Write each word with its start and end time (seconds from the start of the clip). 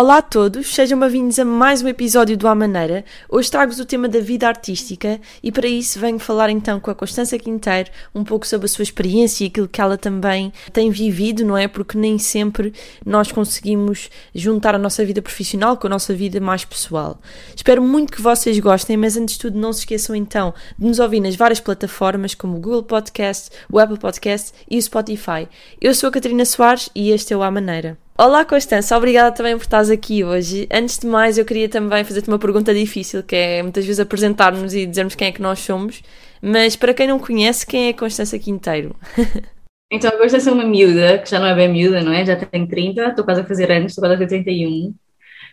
Olá 0.00 0.18
a 0.18 0.22
todos, 0.22 0.72
sejam 0.72 0.96
bem-vindos 0.96 1.40
a 1.40 1.44
mais 1.44 1.82
um 1.82 1.88
episódio 1.88 2.36
do 2.36 2.46
A 2.46 2.54
Maneira. 2.54 3.04
Hoje 3.28 3.50
trago-vos 3.50 3.80
o 3.80 3.84
tema 3.84 4.08
da 4.08 4.20
vida 4.20 4.46
artística 4.46 5.20
e 5.42 5.50
para 5.50 5.66
isso 5.66 5.98
venho 5.98 6.20
falar 6.20 6.50
então 6.50 6.78
com 6.78 6.88
a 6.88 6.94
Constança 6.94 7.36
Quinteiro 7.36 7.90
um 8.14 8.22
pouco 8.22 8.46
sobre 8.46 8.66
a 8.66 8.68
sua 8.68 8.84
experiência 8.84 9.42
e 9.42 9.48
aquilo 9.48 9.66
que 9.66 9.80
ela 9.80 9.98
também 9.98 10.52
tem 10.72 10.88
vivido, 10.88 11.44
não 11.44 11.56
é? 11.56 11.66
Porque 11.66 11.98
nem 11.98 12.16
sempre 12.16 12.72
nós 13.04 13.32
conseguimos 13.32 14.08
juntar 14.32 14.72
a 14.76 14.78
nossa 14.78 15.04
vida 15.04 15.20
profissional 15.20 15.76
com 15.76 15.88
a 15.88 15.90
nossa 15.90 16.14
vida 16.14 16.40
mais 16.40 16.64
pessoal. 16.64 17.20
Espero 17.56 17.82
muito 17.82 18.12
que 18.12 18.22
vocês 18.22 18.56
gostem, 18.60 18.96
mas 18.96 19.16
antes 19.16 19.34
de 19.34 19.40
tudo 19.40 19.58
não 19.58 19.72
se 19.72 19.80
esqueçam 19.80 20.14
então 20.14 20.54
de 20.78 20.86
nos 20.86 21.00
ouvir 21.00 21.18
nas 21.18 21.34
várias 21.34 21.58
plataformas 21.58 22.36
como 22.36 22.56
o 22.56 22.60
Google 22.60 22.84
Podcast, 22.84 23.50
o 23.68 23.80
Apple 23.80 23.98
Podcast 23.98 24.52
e 24.70 24.78
o 24.78 24.82
Spotify. 24.82 25.48
Eu 25.80 25.92
sou 25.92 26.08
a 26.08 26.12
Catarina 26.12 26.44
Soares 26.44 26.88
e 26.94 27.10
este 27.10 27.32
é 27.32 27.36
o 27.36 27.42
A 27.42 27.50
Maneira. 27.50 27.98
Olá 28.20 28.44
Constança, 28.44 28.96
obrigada 28.96 29.30
também 29.30 29.56
por 29.56 29.62
estares 29.62 29.90
aqui 29.90 30.24
hoje. 30.24 30.66
Antes 30.72 30.98
de 30.98 31.06
mais, 31.06 31.38
eu 31.38 31.44
queria 31.44 31.68
também 31.68 32.02
fazer-te 32.02 32.26
uma 32.26 32.38
pergunta 32.38 32.74
difícil, 32.74 33.22
que 33.22 33.36
é 33.36 33.62
muitas 33.62 33.86
vezes 33.86 34.00
apresentar-nos 34.00 34.74
e 34.74 34.86
dizermos 34.86 35.14
quem 35.14 35.28
é 35.28 35.32
que 35.32 35.40
nós 35.40 35.60
somos, 35.60 36.02
mas 36.42 36.74
para 36.74 36.92
quem 36.92 37.06
não 37.06 37.20
conhece, 37.20 37.64
quem 37.64 37.86
é 37.86 37.92
Constança 37.92 38.36
Quinteiro? 38.36 38.96
então, 39.88 40.10
a 40.10 40.18
Constança 40.18 40.50
é 40.50 40.52
uma 40.52 40.64
miúda, 40.64 41.18
que 41.18 41.30
já 41.30 41.38
não 41.38 41.46
é 41.46 41.54
bem 41.54 41.68
miúda, 41.68 42.02
não 42.02 42.12
é? 42.12 42.26
Já 42.26 42.34
tenho 42.34 42.66
30, 42.66 43.06
estou 43.06 43.24
quase 43.24 43.42
a 43.42 43.44
fazer 43.44 43.70
anos, 43.70 43.92
estou 43.92 44.02
quase 44.02 44.14
a 44.14 44.18
fazer 44.18 44.42
31, 44.42 44.92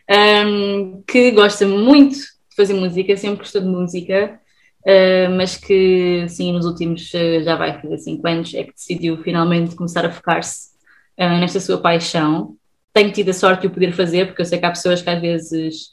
um, 0.09 1.03
que 1.07 1.29
gosta 1.33 1.67
muito 1.67 2.15
de 2.17 2.55
fazer 2.57 2.73
música, 2.73 3.15
sempre 3.15 3.37
gostou 3.37 3.61
de 3.61 3.67
música, 3.67 4.39
uh, 4.81 5.29
mas 5.37 5.55
que, 5.55 6.25
sim, 6.29 6.51
nos 6.51 6.65
últimos, 6.65 7.13
uh, 7.13 7.43
já 7.43 7.55
vai 7.55 7.79
fazer 7.79 7.99
5 7.99 8.27
anos, 8.27 8.55
é 8.55 8.63
que 8.63 8.73
decidiu 8.73 9.21
finalmente 9.21 9.75
começar 9.75 10.03
a 10.03 10.09
focar-se 10.09 10.73
uh, 11.19 11.39
nesta 11.39 11.59
sua 11.59 11.79
paixão. 11.79 12.57
Tenho 12.95 13.11
tido 13.11 13.29
a 13.29 13.33
sorte 13.33 13.61
de 13.61 13.67
o 13.67 13.71
poder 13.71 13.91
fazer, 13.91 14.27
porque 14.27 14.41
eu 14.41 14.45
sei 14.45 14.57
que 14.57 14.65
há 14.65 14.69
pessoas 14.69 15.01
que 15.01 15.09
às 15.09 15.19
vezes 15.19 15.87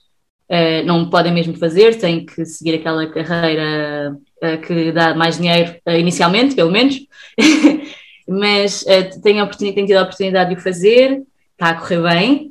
uh, 0.48 0.86
não 0.86 1.10
podem 1.10 1.32
mesmo 1.32 1.56
fazer, 1.56 1.98
têm 1.98 2.24
que 2.24 2.46
seguir 2.46 2.76
aquela 2.76 3.04
carreira 3.08 4.16
uh, 4.16 4.60
que 4.64 4.92
dá 4.92 5.12
mais 5.12 5.36
dinheiro 5.36 5.74
inicialmente, 5.98 6.54
pelo 6.54 6.70
menos. 6.70 7.00
Mas 8.28 8.84
tenho, 9.20 9.44
tenho 9.48 9.86
tido 9.86 9.96
a 9.96 10.02
oportunidade 10.02 10.54
de 10.54 10.60
o 10.60 10.62
fazer, 10.62 11.22
está 11.52 11.70
a 11.70 11.74
correr 11.74 12.00
bem. 12.00 12.48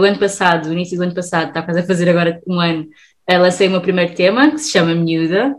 o 0.00 0.04
ano 0.04 0.18
passado, 0.18 0.70
o 0.70 0.72
início 0.72 0.96
do 0.96 1.04
ano 1.04 1.14
passado, 1.14 1.48
está 1.48 1.60
a 1.60 1.82
fazer 1.86 2.08
agora 2.08 2.40
um 2.46 2.58
ano, 2.58 2.88
lancei 3.28 3.68
o 3.68 3.70
meu 3.70 3.82
primeiro 3.82 4.14
tema, 4.14 4.50
que 4.50 4.58
se 4.58 4.72
chama 4.72 4.94
Miúda, 4.94 5.54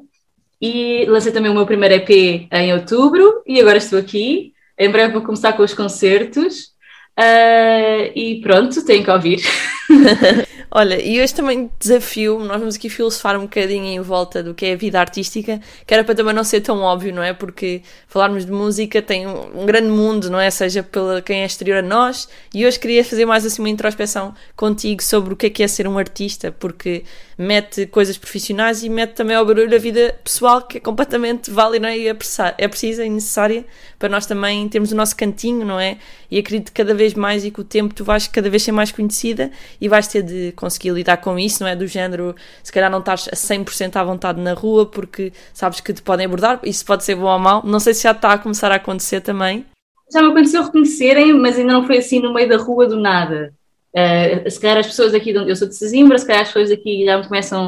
e 0.59 1.05
lancei 1.05 1.31
também 1.31 1.51
o 1.51 1.53
meu 1.53 1.67
primeiro 1.67 1.93
EP 1.93 2.47
em 2.51 2.73
outubro, 2.73 3.43
e 3.45 3.61
agora 3.61 3.77
estou 3.77 3.99
aqui 3.99 4.53
em 4.77 4.89
breve 4.89 5.13
vou 5.13 5.21
começar 5.21 5.53
com 5.53 5.63
os 5.63 5.73
concertos. 5.73 6.72
Uh, 7.19 8.09
e 8.15 8.39
pronto, 8.41 8.83
tenho 8.85 9.03
que 9.03 9.11
ouvir. 9.11 9.41
Olha, 10.75 10.99
e 10.99 11.21
hoje 11.21 11.35
também 11.35 11.69
desafio, 11.79 12.39
nós 12.39 12.57
vamos 12.57 12.75
aqui 12.77 12.89
filosofar 12.89 13.37
um 13.37 13.43
bocadinho 13.43 13.85
em 13.85 14.01
volta 14.01 14.41
do 14.41 14.55
que 14.55 14.65
é 14.65 14.73
a 14.73 14.75
vida 14.75 14.99
artística, 14.99 15.61
que 15.85 15.93
era 15.93 16.03
para 16.03 16.15
também 16.15 16.33
não 16.33 16.43
ser 16.43 16.61
tão 16.61 16.79
óbvio, 16.79 17.13
não 17.13 17.21
é? 17.21 17.31
Porque 17.31 17.83
falarmos 18.07 18.43
de 18.43 18.51
música 18.51 18.99
tem 18.99 19.27
um, 19.27 19.67
grande 19.67 19.89
mundo, 19.89 20.31
não 20.31 20.39
é? 20.39 20.49
Seja 20.49 20.81
pela 20.81 21.21
quem 21.21 21.43
é 21.43 21.45
exterior 21.45 21.77
a 21.77 21.81
nós, 21.83 22.27
e 22.51 22.65
hoje 22.65 22.79
queria 22.79 23.05
fazer 23.05 23.23
mais 23.23 23.45
assim 23.45 23.61
uma 23.61 23.69
introspeção 23.69 24.33
contigo 24.55 25.03
sobre 25.03 25.35
o 25.35 25.37
que 25.37 25.45
é 25.45 25.49
que 25.51 25.61
é 25.61 25.67
ser 25.67 25.87
um 25.87 25.95
artista, 25.95 26.51
porque 26.51 27.03
mete 27.37 27.85
coisas 27.85 28.17
profissionais 28.17 28.83
e 28.83 28.89
mete 28.89 29.11
também 29.11 29.35
ao 29.35 29.45
barulho 29.45 29.75
a 29.75 29.79
vida 29.79 30.15
pessoal, 30.23 30.63
que 30.63 30.77
é 30.77 30.81
completamente 30.81 31.51
válida 31.51 31.91
é? 31.91 31.97
e 31.97 32.07
é, 32.07 32.15
é 32.57 32.67
precisa 32.67 33.05
e 33.05 33.09
necessária 33.09 33.65
para 33.99 34.09
nós 34.09 34.25
também 34.25 34.67
termos 34.69 34.91
o 34.91 34.95
nosso 34.95 35.15
cantinho, 35.15 35.65
não 35.65 35.79
é? 35.79 35.97
E 36.31 36.39
acredito 36.39 36.71
que 36.71 36.81
cada 36.81 36.95
vez 36.95 37.02
mais 37.13 37.43
e 37.43 37.51
com 37.51 37.61
o 37.61 37.65
tempo 37.65 37.93
tu 37.93 38.03
vais 38.03 38.27
cada 38.27 38.49
vez 38.49 38.63
ser 38.63 38.71
mais 38.71 38.91
conhecida 38.91 39.51
e 39.81 39.89
vais 39.89 40.07
ter 40.07 40.23
de 40.23 40.53
conseguir 40.53 40.91
lidar 40.91 41.17
com 41.17 41.37
isso, 41.37 41.61
não 41.61 41.69
é? 41.69 41.75
Do 41.75 41.85
género, 41.85 42.35
se 42.63 42.71
calhar 42.71 42.89
não 42.89 42.99
estás 42.99 43.27
a 43.31 43.35
100% 43.35 43.95
à 43.97 44.03
vontade 44.03 44.39
na 44.39 44.53
rua 44.53 44.85
porque 44.85 45.33
sabes 45.53 45.79
que 45.79 45.91
te 45.91 46.01
podem 46.01 46.25
abordar, 46.25 46.59
isso 46.63 46.85
pode 46.85 47.03
ser 47.03 47.15
bom 47.15 47.31
ou 47.31 47.39
mau. 47.39 47.61
Não 47.65 47.79
sei 47.79 47.93
se 47.93 48.03
já 48.03 48.11
está 48.11 48.33
a 48.33 48.37
começar 48.37 48.71
a 48.71 48.75
acontecer 48.75 49.21
também. 49.21 49.65
Já 50.11 50.21
me 50.21 50.29
aconteceu 50.29 50.63
reconhecerem, 50.63 51.33
mas 51.33 51.57
ainda 51.57 51.73
não 51.73 51.85
foi 51.85 51.97
assim 51.97 52.19
no 52.19 52.33
meio 52.33 52.47
da 52.47 52.57
rua 52.57 52.87
do 52.87 52.99
nada. 52.99 53.53
Uh, 53.93 54.49
se 54.49 54.59
calhar 54.59 54.77
as 54.77 54.87
pessoas 54.87 55.13
aqui, 55.13 55.31
eu 55.31 55.55
sou 55.55 55.67
de 55.67 55.75
Sesimbra, 55.75 56.17
se 56.17 56.25
calhar 56.25 56.43
as 56.43 56.47
pessoas 56.47 56.71
aqui 56.71 57.05
já 57.05 57.17
me 57.17 57.27
começam 57.27 57.67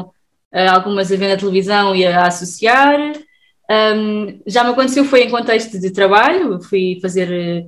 uh, 0.52 0.70
algumas 0.70 1.12
a 1.12 1.16
ver 1.16 1.28
na 1.28 1.36
televisão 1.36 1.94
e 1.94 2.06
a 2.06 2.26
associar. 2.26 2.98
Um, 3.68 4.40
já 4.46 4.62
me 4.62 4.70
aconteceu, 4.70 5.04
foi 5.04 5.22
em 5.22 5.30
contexto 5.30 5.78
de 5.78 5.90
trabalho, 5.90 6.62
fui 6.62 6.98
fazer 7.02 7.66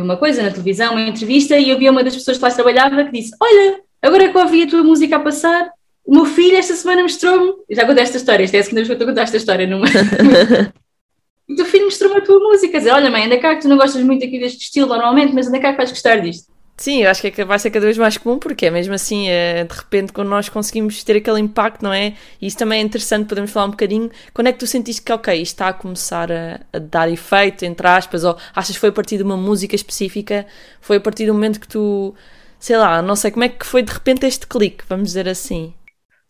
uma 0.00 0.16
coisa 0.16 0.42
na 0.42 0.50
televisão, 0.50 0.92
uma 0.92 1.02
entrevista, 1.02 1.58
e 1.58 1.68
eu 1.68 1.78
vi 1.78 1.88
uma 1.88 2.02
das 2.02 2.14
pessoas 2.14 2.38
que 2.38 2.44
lá 2.44 2.50
trabalhava 2.50 3.04
que 3.04 3.12
disse: 3.12 3.32
Olha, 3.40 3.80
agora 4.00 4.30
que 4.30 4.38
ouvi 4.38 4.62
a 4.62 4.66
tua 4.66 4.82
música 4.82 5.16
a 5.16 5.20
passar, 5.20 5.70
o 6.04 6.14
meu 6.14 6.24
filho 6.24 6.56
esta 6.56 6.74
semana 6.74 7.02
mostrou-me. 7.02 7.54
Já 7.70 7.86
contei 7.86 8.02
esta 8.02 8.16
história, 8.16 8.44
esta 8.44 8.56
é 8.56 8.60
a 8.60 8.62
segunda 8.62 8.80
vez 8.80 8.88
que 8.88 8.92
eu 8.92 8.94
estou 8.94 9.06
a 9.06 9.10
contar 9.10 9.22
esta 9.22 9.36
história 9.36 9.66
numa. 9.66 9.86
o 11.48 11.54
teu 11.54 11.66
filho 11.66 11.84
mostrou-me 11.84 12.18
a 12.18 12.20
tua 12.20 12.38
música, 12.38 12.78
dizer: 12.78 12.92
Olha, 12.92 13.10
mãe, 13.10 13.26
anda 13.26 13.38
cá 13.38 13.54
que 13.54 13.62
tu 13.62 13.68
não 13.68 13.76
gostas 13.76 14.02
muito 14.02 14.24
aqui 14.24 14.38
deste 14.38 14.62
estilo 14.62 14.88
normalmente, 14.88 15.34
mas 15.34 15.48
anda 15.48 15.60
cá 15.60 15.72
que 15.72 15.78
vais 15.78 15.90
gostar 15.90 16.16
disto. 16.20 16.51
Sim, 16.82 17.04
eu 17.04 17.10
acho 17.10 17.22
que 17.22 17.44
vai 17.44 17.60
ser 17.60 17.70
cada 17.70 17.86
vez 17.86 17.96
mais 17.96 18.18
comum, 18.18 18.40
porque 18.40 18.66
é 18.66 18.70
mesmo 18.70 18.92
assim, 18.92 19.28
é, 19.28 19.62
de 19.62 19.72
repente, 19.72 20.12
quando 20.12 20.26
nós 20.26 20.48
conseguimos 20.48 21.04
ter 21.04 21.16
aquele 21.16 21.38
impacto, 21.38 21.80
não 21.80 21.92
é? 21.92 22.16
E 22.40 22.48
isso 22.48 22.58
também 22.58 22.80
é 22.80 22.82
interessante, 22.82 23.28
podemos 23.28 23.52
falar 23.52 23.66
um 23.66 23.70
bocadinho. 23.70 24.10
Quando 24.34 24.48
é 24.48 24.52
que 24.52 24.58
tu 24.58 24.66
sentiste 24.66 25.00
que, 25.00 25.12
ok, 25.12 25.32
isto 25.32 25.52
está 25.52 25.68
a 25.68 25.72
começar 25.72 26.32
a, 26.32 26.58
a, 26.72 26.80
dar 26.80 27.08
efeito, 27.08 27.64
entre 27.64 27.86
aspas, 27.86 28.24
ou 28.24 28.36
achas 28.52 28.74
que 28.74 28.80
foi 28.80 28.88
a 28.88 28.92
partir 28.92 29.16
de 29.16 29.22
uma 29.22 29.36
música 29.36 29.76
específica? 29.76 30.44
Foi 30.80 30.96
a 30.96 31.00
partir 31.00 31.24
do 31.26 31.34
momento 31.34 31.60
que 31.60 31.68
tu, 31.68 32.16
sei 32.58 32.76
lá, 32.76 33.00
não 33.00 33.14
sei 33.14 33.30
como 33.30 33.44
é 33.44 33.48
que 33.48 33.64
foi 33.64 33.84
de 33.84 33.92
repente 33.92 34.26
este 34.26 34.48
clique, 34.48 34.82
vamos 34.88 35.10
dizer 35.10 35.28
assim? 35.28 35.72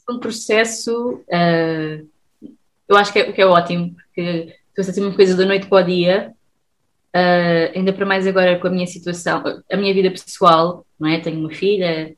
Um 0.07 0.19
processo, 0.19 1.25
uh, 1.29 2.07
eu 2.89 2.97
acho 2.99 3.11
que 3.11 3.21
é, 3.21 3.33
que 3.33 3.41
é 3.41 3.47
ótimo, 3.47 3.95
porque 3.95 4.55
tu 4.75 4.83
assim 4.83 5.01
uma 5.01 5.17
coisa 5.17 5.35
da 5.35 5.47
noite 5.47 5.67
para 5.67 5.83
o 5.83 5.87
dia 5.87 6.35
Uh, 7.15 7.77
ainda 7.77 7.93
para 7.93 8.07
mais 8.07 8.27
agora 8.27 8.59
com 8.59 8.69
a 8.69 8.71
minha 8.71 8.87
situação, 8.87 9.43
a 9.71 9.77
minha 9.77 9.93
vida 9.93 10.11
pessoal, 10.11 10.87
não 10.99 11.11
é? 11.11 11.21
Tenho 11.21 11.41
uma 11.41 11.51
filha, 11.51 12.17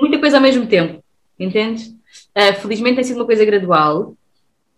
muita 0.00 0.20
coisa 0.20 0.36
ao 0.36 0.42
mesmo 0.42 0.66
tempo, 0.66 1.02
entendes? 1.38 1.88
Uh, 1.88 2.54
felizmente 2.60 2.96
tem 2.96 3.04
sido 3.04 3.16
uma 3.16 3.26
coisa 3.26 3.44
gradual 3.44 4.16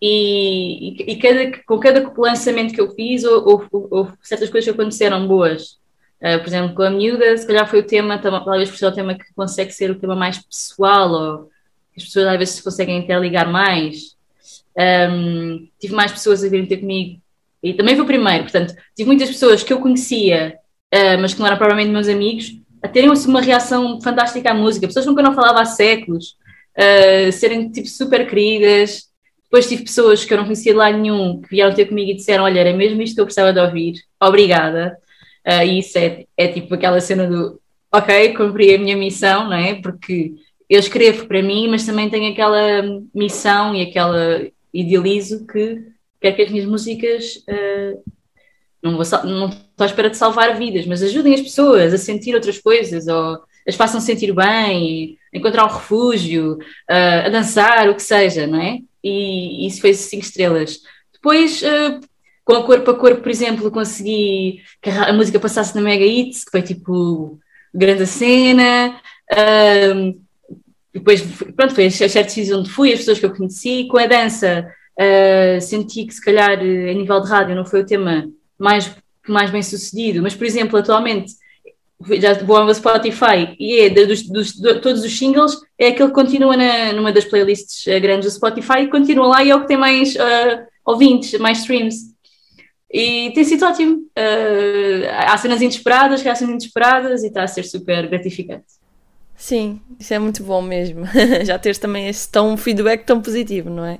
e, 0.01 1.11
e, 1.11 1.15
cada, 1.17 1.51
com 1.65 1.79
cada 1.79 2.11
lançamento 2.17 2.73
que 2.73 2.81
eu 2.81 2.95
fiz, 2.95 3.23
houve 3.23 3.67
certas 4.23 4.49
coisas 4.49 4.71
que 4.71 4.79
aconteceram 4.79 5.27
boas. 5.27 5.77
Uh, 6.19 6.39
por 6.39 6.47
exemplo, 6.47 6.75
com 6.75 6.81
a 6.81 6.89
miúda, 6.89 7.37
se 7.37 7.45
calhar 7.45 7.69
foi 7.69 7.81
o 7.81 7.85
tema, 7.85 8.17
talvez 8.17 8.71
por 8.71 8.77
ser 8.77 8.87
o 8.87 8.91
tema 8.91 9.13
que 9.13 9.33
consegue 9.35 9.71
ser 9.71 9.91
o 9.91 9.99
tema 9.99 10.15
mais 10.15 10.39
pessoal, 10.39 11.11
ou 11.11 11.49
as 11.95 12.03
pessoas 12.03 12.25
às 12.25 12.39
vezes 12.39 12.55
se 12.55 12.63
conseguem 12.63 12.97
interligar 12.97 13.51
mais. 13.51 14.17
Um, 14.75 15.67
tive 15.79 15.93
mais 15.93 16.11
pessoas 16.11 16.43
a 16.43 16.49
virem 16.49 16.65
ter 16.65 16.77
comigo 16.77 17.21
e 17.61 17.73
também 17.73 17.95
foi 17.95 18.03
o 18.03 18.07
primeiro, 18.07 18.43
portanto, 18.43 18.73
tive 18.95 19.07
muitas 19.07 19.29
pessoas 19.29 19.63
que 19.63 19.73
eu 19.73 19.79
conhecia, 19.79 20.57
uh, 20.93 21.19
mas 21.19 21.33
que 21.33 21.39
não 21.39 21.47
eram 21.47 21.57
provavelmente 21.57 21.91
meus 21.91 22.07
amigos, 22.07 22.51
a 22.81 22.87
terem 22.87 23.09
assim, 23.11 23.29
uma 23.29 23.41
reação 23.41 23.99
fantástica 24.01 24.51
à 24.51 24.53
música, 24.53 24.87
pessoas 24.87 25.05
com 25.05 25.15
quem 25.15 25.23
eu 25.23 25.29
não 25.29 25.35
falava 25.35 25.61
há 25.61 25.65
séculos, 25.65 26.35
uh, 26.77 27.31
serem 27.31 27.69
tipo 27.71 27.87
super 27.87 28.27
queridas. 28.27 29.07
Depois 29.43 29.67
tive 29.67 29.83
pessoas 29.83 30.25
que 30.25 30.33
eu 30.33 30.37
não 30.37 30.43
conhecia 30.43 30.73
de 30.73 30.77
lá 30.77 30.91
nenhum, 30.91 31.41
que 31.41 31.49
vieram 31.49 31.73
ter 31.73 31.85
comigo 31.85 32.11
e 32.11 32.15
disseram: 32.15 32.43
Olha, 32.43 32.59
era 32.59 32.73
mesmo 32.73 33.01
isto 33.01 33.15
que 33.15 33.21
eu 33.21 33.25
precisava 33.25 33.53
de 33.53 33.59
ouvir, 33.59 33.95
obrigada. 34.21 34.97
Uh, 35.45 35.63
e 35.63 35.79
isso 35.79 35.97
é, 35.97 36.25
é 36.35 36.47
tipo 36.49 36.73
aquela 36.73 36.99
cena 36.99 37.25
do: 37.27 37.59
Ok, 37.91 38.33
cumpri 38.35 38.75
a 38.75 38.77
minha 38.77 38.97
missão, 38.97 39.45
não 39.45 39.53
é? 39.53 39.75
Porque 39.75 40.33
eu 40.69 40.79
escrevo 40.79 41.27
para 41.27 41.41
mim, 41.41 41.69
mas 41.69 41.85
também 41.85 42.09
tenho 42.09 42.31
aquela 42.31 42.83
missão 43.15 43.73
e 43.73 43.81
aquela 43.81 44.45
idealizo 44.73 45.47
que 45.47 45.81
quero 46.19 46.35
que 46.35 46.41
as 46.43 46.51
minhas 46.51 46.65
músicas 46.65 47.43
uh, 47.47 48.03
não, 48.81 48.91
não 48.91 49.49
estou 49.49 49.83
à 49.83 49.85
espera 49.85 50.09
de 50.09 50.17
salvar 50.17 50.57
vidas, 50.57 50.85
mas 50.85 51.03
ajudem 51.03 51.33
as 51.33 51.41
pessoas 51.41 51.93
a 51.93 51.97
sentir 51.97 52.33
outras 52.35 52.59
coisas 52.59 53.07
ou 53.07 53.39
as 53.67 53.75
façam 53.75 53.99
sentir 53.99 54.33
bem, 54.33 55.17
encontrar 55.33 55.65
um 55.65 55.73
refúgio, 55.73 56.53
uh, 56.53 57.25
a 57.25 57.29
dançar, 57.29 57.89
o 57.89 57.95
que 57.95 58.03
seja, 58.03 58.47
não 58.47 58.61
é? 58.61 58.79
E, 59.03 59.65
e 59.65 59.67
isso 59.67 59.81
fez 59.81 59.97
cinco 59.97 60.23
estrelas. 60.23 60.79
Depois, 61.13 61.61
uh, 61.61 61.99
com 62.45 62.53
a 62.53 62.63
Corpo 62.63 62.91
a 62.91 62.95
Corpo, 62.95 63.21
por 63.21 63.29
exemplo, 63.29 63.69
consegui 63.69 64.61
que 64.81 64.89
a 64.89 65.11
música 65.11 65.39
passasse 65.39 65.75
na 65.75 65.81
Mega 65.81 66.05
Hits, 66.05 66.45
que 66.45 66.51
foi 66.51 66.61
tipo 66.61 67.37
grande 67.73 68.07
cena. 68.07 69.01
Depois, 70.93 71.21
pronto, 71.55 71.75
foi 71.75 71.87
a 71.87 71.91
certos 71.91 72.49
onde 72.51 72.69
fui, 72.69 72.93
as 72.93 72.99
pessoas 72.99 73.19
que 73.19 73.25
eu 73.25 73.35
conheci. 73.35 73.85
Com 73.89 73.97
a 73.97 74.07
dança, 74.07 74.65
Uh, 74.99 75.61
senti 75.61 76.05
que 76.05 76.13
se 76.13 76.21
calhar 76.21 76.53
a 76.53 76.93
nível 76.93 77.21
de 77.21 77.29
rádio 77.29 77.55
não 77.55 77.63
foi 77.65 77.81
o 77.81 77.85
tema 77.85 78.27
mais, 78.57 78.95
mais 79.27 79.51
bem 79.51 79.61
sucedido, 79.61 80.23
mas 80.23 80.33
por 80.33 80.45
exemplo, 80.45 80.77
atualmente 80.77 81.33
já 82.19 82.33
vou 82.33 82.57
ao 82.57 82.73
Spotify 82.73 83.55
e 83.59 83.79
é 83.79 83.89
dos, 83.89 84.23
dos, 84.23 84.53
de, 84.53 84.79
todos 84.79 85.03
os 85.03 85.17
singles, 85.17 85.57
é 85.77 85.87
aquele 85.87 86.09
que 86.09 86.15
continua 86.15 86.55
na, 86.55 86.93
numa 86.93 87.11
das 87.11 87.25
playlists 87.25 87.85
uh, 87.87 87.99
grandes 87.99 88.29
do 88.29 88.35
Spotify 88.35 88.81
e 88.81 88.87
continua 88.87 89.27
lá 89.27 89.43
e 89.43 89.49
é 89.49 89.55
o 89.55 89.61
que 89.61 89.67
tem 89.67 89.77
mais 89.77 90.15
uh, 90.15 90.65
ouvintes, 90.85 91.39
mais 91.39 91.59
streams. 91.59 92.15
E 92.89 93.31
tem 93.33 93.43
sido 93.43 93.65
ótimo. 93.65 93.97
Uh, 94.17 95.07
há 95.27 95.37
cenas 95.37 95.61
inesperadas, 95.61 96.21
reações 96.21 96.49
inesperadas 96.49 97.23
e 97.23 97.27
está 97.27 97.43
a 97.43 97.47
ser 97.47 97.63
super 97.63 98.07
gratificante. 98.07 98.65
Sim, 99.35 99.81
isso 99.99 100.13
é 100.13 100.19
muito 100.19 100.43
bom 100.43 100.61
mesmo. 100.61 101.03
Já 101.43 101.59
teres 101.59 101.77
também 101.77 102.07
esse 102.07 102.29
tão 102.29 102.55
feedback 102.55 103.03
tão 103.03 103.21
positivo, 103.21 103.69
não 103.69 103.85
é? 103.85 103.99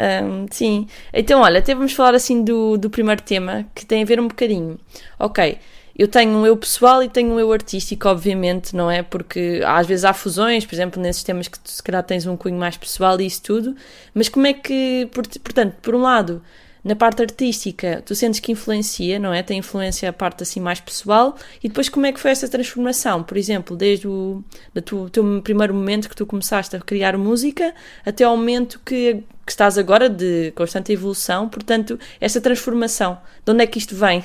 Um, 0.00 0.46
sim. 0.50 0.86
Então, 1.12 1.40
olha, 1.40 1.60
até 1.60 1.74
vamos 1.74 1.92
falar 1.92 2.14
assim 2.14 2.42
do, 2.42 2.76
do 2.76 2.90
primeiro 2.90 3.22
tema, 3.22 3.66
que 3.74 3.86
tem 3.86 4.02
a 4.02 4.06
ver 4.06 4.20
um 4.20 4.28
bocadinho. 4.28 4.78
Ok, 5.18 5.58
eu 5.96 6.08
tenho 6.08 6.32
um 6.32 6.44
eu 6.44 6.56
pessoal 6.56 7.02
e 7.02 7.08
tenho 7.08 7.32
um 7.32 7.38
eu 7.38 7.52
artístico, 7.52 8.08
obviamente, 8.08 8.74
não 8.74 8.90
é? 8.90 9.02
Porque 9.02 9.62
às 9.64 9.86
vezes 9.86 10.04
há 10.04 10.12
fusões, 10.12 10.66
por 10.66 10.74
exemplo, 10.74 11.00
nesses 11.00 11.22
temas 11.22 11.46
que 11.46 11.58
tu 11.58 11.70
se 11.70 11.82
calhar 11.82 12.02
tens 12.02 12.26
um 12.26 12.36
cunho 12.36 12.58
mais 12.58 12.76
pessoal 12.76 13.20
e 13.20 13.26
isso 13.26 13.42
tudo, 13.42 13.76
mas 14.12 14.28
como 14.28 14.46
é 14.46 14.52
que, 14.52 15.08
portanto, 15.12 15.76
por 15.80 15.94
um 15.94 16.02
lado, 16.02 16.42
na 16.84 16.94
parte 16.94 17.22
artística, 17.22 18.02
tu 18.04 18.14
sentes 18.14 18.40
que 18.40 18.52
influencia, 18.52 19.18
não 19.18 19.32
é? 19.32 19.42
Tem 19.42 19.58
influência 19.58 20.10
a 20.10 20.12
parte 20.12 20.42
assim 20.42 20.60
mais 20.60 20.80
pessoal. 20.80 21.34
E 21.62 21.68
depois 21.68 21.88
como 21.88 22.04
é 22.04 22.12
que 22.12 22.20
foi 22.20 22.30
essa 22.30 22.46
transformação? 22.46 23.22
Por 23.22 23.38
exemplo, 23.38 23.74
desde 23.74 24.06
o 24.06 24.44
do 24.74 25.08
teu, 25.08 25.42
primeiro 25.42 25.72
momento 25.72 26.10
que 26.10 26.14
tu 26.14 26.26
começaste 26.26 26.76
a 26.76 26.80
criar 26.80 27.16
música 27.16 27.74
até 28.04 28.24
ao 28.24 28.36
momento 28.36 28.78
que, 28.84 29.24
que 29.46 29.50
estás 29.50 29.78
agora 29.78 30.10
de 30.10 30.52
constante 30.52 30.92
evolução. 30.92 31.48
Portanto, 31.48 31.98
essa 32.20 32.38
transformação, 32.38 33.18
de 33.46 33.52
onde 33.52 33.64
é 33.64 33.66
que 33.66 33.78
isto 33.78 33.96
vem? 33.96 34.22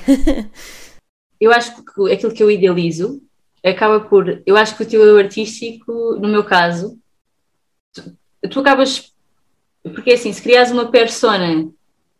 eu 1.40 1.50
acho 1.52 1.74
que 1.82 2.12
aquilo 2.12 2.34
que 2.34 2.42
eu 2.42 2.50
idealizo 2.50 3.22
acaba 3.64 4.00
por. 4.00 4.42
Eu 4.44 4.58
acho 4.58 4.76
que 4.76 4.82
o 4.82 4.86
teu 4.86 5.16
artístico, 5.16 5.92
no 6.20 6.28
meu 6.28 6.44
caso, 6.44 6.98
tu, 7.94 8.18
tu 8.50 8.60
acabas. 8.60 9.14
Porque 9.82 10.12
assim, 10.12 10.30
se 10.30 10.42
crias 10.42 10.70
uma 10.70 10.90
persona 10.90 11.70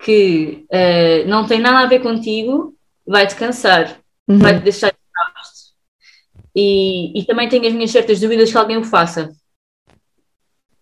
que 0.05 0.67
uh, 0.70 1.29
não 1.29 1.47
tem 1.47 1.61
nada 1.61 1.81
a 1.81 1.87
ver 1.87 2.00
contigo, 2.00 2.75
vai-te 3.06 3.35
cansar, 3.35 3.99
uhum. 4.29 4.38
vai-te 4.38 4.62
deixar 4.62 4.91
de 4.91 5.00
e, 6.55 7.20
e 7.20 7.25
também 7.25 7.49
tenho 7.49 7.67
as 7.67 7.73
minhas 7.73 7.91
certas 7.91 8.19
dúvidas 8.19 8.50
que 8.50 8.58
alguém 8.58 8.76
o 8.76 8.85
faça. 8.85 9.31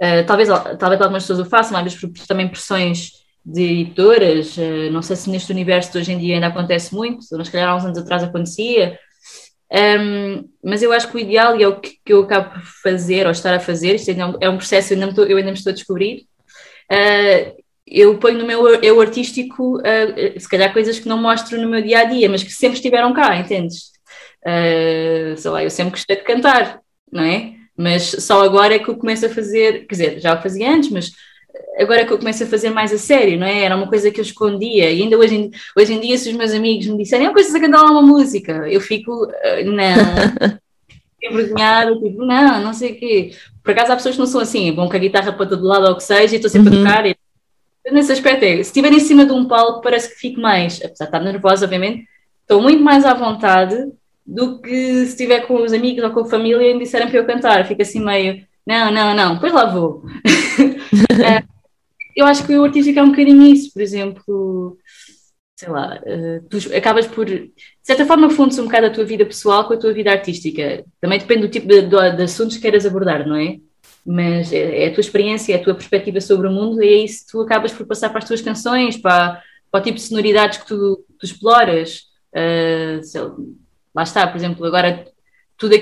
Uh, 0.01 0.25
talvez, 0.27 0.49
talvez 0.79 1.01
algumas 1.01 1.25
pessoas 1.25 1.41
o 1.41 1.45
façam, 1.45 1.83
mas 1.83 1.95
por 1.95 2.11
também 2.27 2.49
pressões 2.49 3.11
de 3.45 3.63
editoras, 3.63 4.57
uh, 4.57 4.91
não 4.93 5.03
sei 5.03 5.17
se 5.17 5.29
neste 5.29 5.51
universo 5.53 5.93
de 5.93 5.99
hoje 5.99 6.13
em 6.13 6.19
dia 6.19 6.35
ainda 6.35 6.47
acontece 6.47 6.95
muito, 6.95 7.19
mas 7.33 7.47
se 7.47 7.53
calhar 7.53 7.69
há 7.69 7.77
uns 7.77 7.85
anos 7.85 7.99
atrás 7.99 8.23
acontecia, 8.23 8.99
um, 9.71 10.49
mas 10.65 10.83
eu 10.83 10.93
acho 10.93 11.09
que 11.09 11.17
o 11.17 11.21
ideal, 11.21 11.59
e 11.59 11.63
é 11.63 11.69
o 11.69 11.81
que, 11.81 11.99
que, 12.05 12.13
eu 12.13 12.23
acabo 12.23 12.55
por 12.55 12.63
fazer, 12.83 13.27
ou 13.27 13.33
estar 13.33 13.55
a 13.55 13.61
fazer, 13.61 13.97
isto 13.97 14.11
é 14.11 14.25
um 14.25 14.37
é 14.41 14.57
processo, 14.57 14.93
eu 14.93 14.99
ainda 14.99 15.11
estou, 15.11 15.25
eu 15.27 15.37
ainda 15.37 15.51
me 15.51 15.59
estou 15.59 15.71
a 15.71 15.75
descobrir, 15.75 16.27
uh, 16.91 17.57
eu 17.91 18.19
ponho 18.19 18.39
no 18.39 18.47
meu 18.47 18.67
eu 18.83 19.01
artístico, 19.01 19.79
uh, 19.79 20.41
se 20.41 20.49
calhar 20.49 20.73
coisas 20.73 20.99
que 20.99 21.09
não 21.09 21.19
mostro 21.19 21.61
no 21.61 21.69
meu 21.69 21.83
dia 21.83 22.01
a 22.01 22.05
dia, 22.05 22.29
mas 22.29 22.43
que 22.43 22.53
sempre 22.53 22.77
estiveram 22.77 23.13
cá, 23.13 23.37
entendes? 23.37 23.91
Uh, 24.47 25.37
sei 25.37 25.51
lá, 25.51 25.63
eu 25.63 25.71
sempre 25.71 25.93
gostei 25.93 26.17
de 26.17 26.23
cantar, 26.23 26.81
não 27.11 27.23
é? 27.23 27.55
Mas 27.77 28.05
só 28.05 28.43
agora 28.43 28.75
é 28.75 28.79
que 28.79 28.89
eu 28.89 28.97
começo 28.97 29.27
a 29.27 29.29
fazer, 29.29 29.87
quer 29.87 29.95
dizer, 29.95 30.21
já 30.21 30.39
o 30.39 30.43
fazia 30.43 30.71
antes, 30.71 30.91
mas 30.91 31.13
agora 31.79 32.01
é 32.01 32.05
que 32.05 32.13
eu 32.13 32.19
começo 32.19 32.43
a 32.43 32.47
fazer 32.47 32.71
mais 32.71 32.93
a 32.93 32.99
sério, 32.99 33.39
não 33.39 33.47
é? 33.47 33.65
Era 33.65 33.77
uma 33.77 33.89
coisa 33.89 34.11
que 34.11 34.21
eu 34.21 34.25
escondia, 34.25 34.91
e 34.91 35.03
ainda 35.03 35.17
hoje 35.17 35.35
em, 35.35 35.51
hoje 35.77 35.95
em 35.95 36.01
dia, 36.01 36.19
se 36.19 36.31
os 36.31 36.37
meus 36.37 36.53
amigos 36.53 36.87
me 36.87 36.99
disserem, 36.99 37.27
é 37.27 37.29
uma 37.29 37.35
coisa 37.35 37.57
a 37.57 37.61
cantar 37.61 37.83
uma 37.85 38.03
música, 38.03 38.53
eu 38.69 38.81
fico, 38.81 39.25
uh, 39.25 39.65
não. 39.65 40.59
envergonhada, 41.23 41.99
tipo, 41.99 42.25
não, 42.25 42.63
não 42.63 42.73
sei 42.73 42.93
o 42.93 42.97
quê. 42.97 43.33
Por 43.63 43.73
acaso 43.73 43.93
há 43.93 43.97
pessoas 43.97 44.15
que 44.15 44.21
não 44.21 44.27
são 44.27 44.41
assim, 44.41 44.73
vão 44.73 44.89
com 44.89 44.97
a 44.97 45.01
guitarra 45.01 45.33
para 45.33 45.47
todo 45.47 45.65
lado 45.65 45.87
ou 45.87 45.93
o 45.93 45.97
que 45.97 46.03
seja, 46.03 46.35
e 46.35 46.37
estou 46.37 46.51
sempre 46.51 46.75
uhum. 46.75 46.83
a 46.83 46.87
tocar, 46.87 47.07
e 47.07 47.17
nesse 47.93 48.13
aspecto 48.13 48.45
é, 48.45 48.57
se 48.57 48.63
estiver 48.63 48.93
em 48.93 49.01
cima 49.01 49.25
de 49.25 49.33
um 49.33 49.47
palco, 49.47 49.83
parece 49.83 50.11
que 50.11 50.21
fico 50.21 50.41
mais, 50.41 50.77
apesar 50.77 51.05
de 51.05 51.17
estar 51.17 51.21
nervosa, 51.21 51.65
obviamente, 51.65 52.07
estou 52.43 52.63
muito 52.63 52.83
mais 52.83 53.05
à 53.05 53.15
vontade 53.15 53.77
do 54.27 54.61
que 54.61 54.71
se 54.71 55.11
estiver 55.11 55.47
com 55.47 55.63
os 55.63 55.73
amigos 55.73 56.05
ou 56.05 56.11
com 56.11 56.21
a 56.21 56.29
família 56.29 56.71
e 56.71 56.75
me 56.75 56.85
disserem 56.85 57.09
para 57.09 57.19
eu 57.19 57.27
cantar. 57.27 57.67
Fico 57.67 57.83
assim 57.83 58.05
meio, 58.05 58.45
não, 58.67 58.91
não, 58.91 59.15
não, 59.15 59.35
depois 59.35 59.53
lá 59.53 59.67
vou. 59.67 60.03
Eh, 61.21 61.43
eu 62.17 62.27
acho 62.27 62.47
que 62.47 62.57
o 62.57 62.65
artístico 62.65 62.99
é 62.99 63.03
um 63.03 63.11
bocadinho 63.11 63.43
isso, 63.43 63.73
por 63.73 63.83
exemplo, 63.83 64.79
sei 65.57 65.69
lá, 65.69 66.01
uh, 66.01 66.49
tu 66.49 66.57
acabas 66.77 67.07
por, 67.07 67.27
de 67.27 67.53
certa 67.83 68.07
forma, 68.07 68.31
fundes 68.31 68.59
um 68.59 68.65
bocado 68.65 68.87
a 68.87 68.91
tua 68.91 69.05
vida 69.05 69.27
pessoal 69.27 69.67
com 69.67 69.75
a 69.75 69.77
tua 69.77 69.93
vida 69.93 70.11
artística. 70.11 70.85
Também 71.01 71.19
depende 71.19 71.43
do 71.43 71.49
tipo 71.49 71.67
de, 71.67 71.83
de, 71.83 72.17
de 72.17 72.23
assuntos 72.23 72.57
que 72.57 72.63
queiras 72.63 72.87
abordar, 72.87 73.27
não 73.27 73.37
é? 73.37 73.59
Mas 74.11 74.51
é, 74.55 74.85
é, 74.85 74.89
a 74.89 74.95
tua 74.95 75.03
experiência, 75.03 75.53
é 75.53 75.57
a 75.57 75.63
tua 75.63 75.75
perspectiva 75.75 76.19
sobre 76.19 76.49
o 76.49 76.51
mundo 76.51 76.83
e 76.83 76.89
é 76.89 77.05
isso 77.05 77.27
que 77.27 77.33
tu 77.33 77.43
acabas 77.43 77.73
por 77.73 77.87
passar 77.87 78.09
para 78.09 78.21
as 78.21 78.25
tuas 78.25 78.41
canções, 78.41 78.97
para, 78.97 79.43
para 79.71 79.81
o 79.81 79.83
tipo 79.83 79.97
de 79.97 80.03
sonoridades 80.03 80.57
que 80.57 80.67
tu, 80.67 81.05
tu 81.19 81.27
exploras. 81.27 82.05
Uh, 82.33 83.55
lá 83.95 84.03
está, 84.03 84.27
por 84.27 84.39
exemplo, 84.39 84.65
agora 84.65 85.05
tudo, 85.59 85.75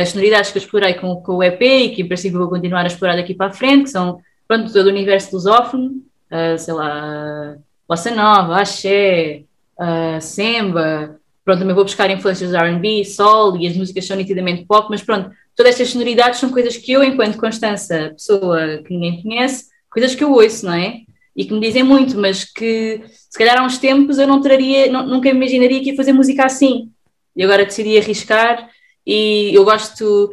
as 0.00 0.10
sonoridades 0.10 0.52
que 0.52 0.58
eu 0.58 0.62
explorei 0.62 0.94
com, 0.94 1.16
com 1.16 1.38
o 1.38 1.42
EP 1.42 1.60
e 1.60 1.88
que 1.88 2.02
em 2.02 2.06
princípio 2.06 2.38
vou 2.38 2.48
continuar 2.48 2.84
a 2.84 2.86
explorar 2.86 3.16
daqui 3.16 3.34
para 3.34 3.48
a 3.48 3.52
frente, 3.52 3.84
que 3.84 3.90
são 3.90 4.20
pronto, 4.46 4.72
todo 4.72 4.86
o 4.86 4.90
universo 4.90 5.34
lusófono, 5.34 5.88
uh, 6.30 6.56
sei 6.56 6.74
lá, 6.74 7.56
Bossa 7.88 8.14
Nova, 8.14 8.60
Axé, 8.60 9.42
uh, 9.76 10.20
Semba, 10.20 11.16
pronto, 11.44 11.58
também 11.58 11.74
vou 11.74 11.82
buscar 11.82 12.08
influências 12.10 12.54
R&B, 12.54 13.04
Soul 13.04 13.56
e 13.56 13.66
as 13.66 13.76
músicas 13.76 14.06
são 14.06 14.16
nitidamente 14.16 14.66
pop, 14.66 14.86
mas 14.88 15.02
pronto, 15.02 15.32
todas 15.56 15.72
estas 15.72 15.90
sonoridades 15.90 16.40
são 16.40 16.50
coisas 16.50 16.76
que 16.76 16.92
eu, 16.92 17.02
enquanto 17.02 17.38
Constança, 17.38 18.10
pessoa 18.10 18.78
que 18.78 18.94
ninguém 18.94 19.22
conhece, 19.22 19.66
coisas 19.90 20.14
que 20.14 20.24
eu 20.24 20.32
ouço, 20.32 20.66
não 20.66 20.74
é? 20.74 21.00
E 21.34 21.44
que 21.44 21.52
me 21.52 21.60
dizem 21.60 21.82
muito, 21.82 22.18
mas 22.18 22.44
que 22.44 23.02
se 23.08 23.38
calhar 23.38 23.58
há 23.58 23.64
uns 23.64 23.78
tempos 23.78 24.18
eu 24.18 24.26
não 24.26 24.40
traria, 24.40 24.90
não, 24.90 25.06
nunca 25.06 25.28
imaginaria 25.28 25.80
que 25.80 25.90
ia 25.90 25.96
fazer 25.96 26.12
música 26.12 26.44
assim. 26.44 26.90
E 27.34 27.42
agora 27.42 27.64
decidi 27.64 27.96
arriscar 27.96 28.68
e 29.06 29.50
eu 29.54 29.64
gosto, 29.64 30.32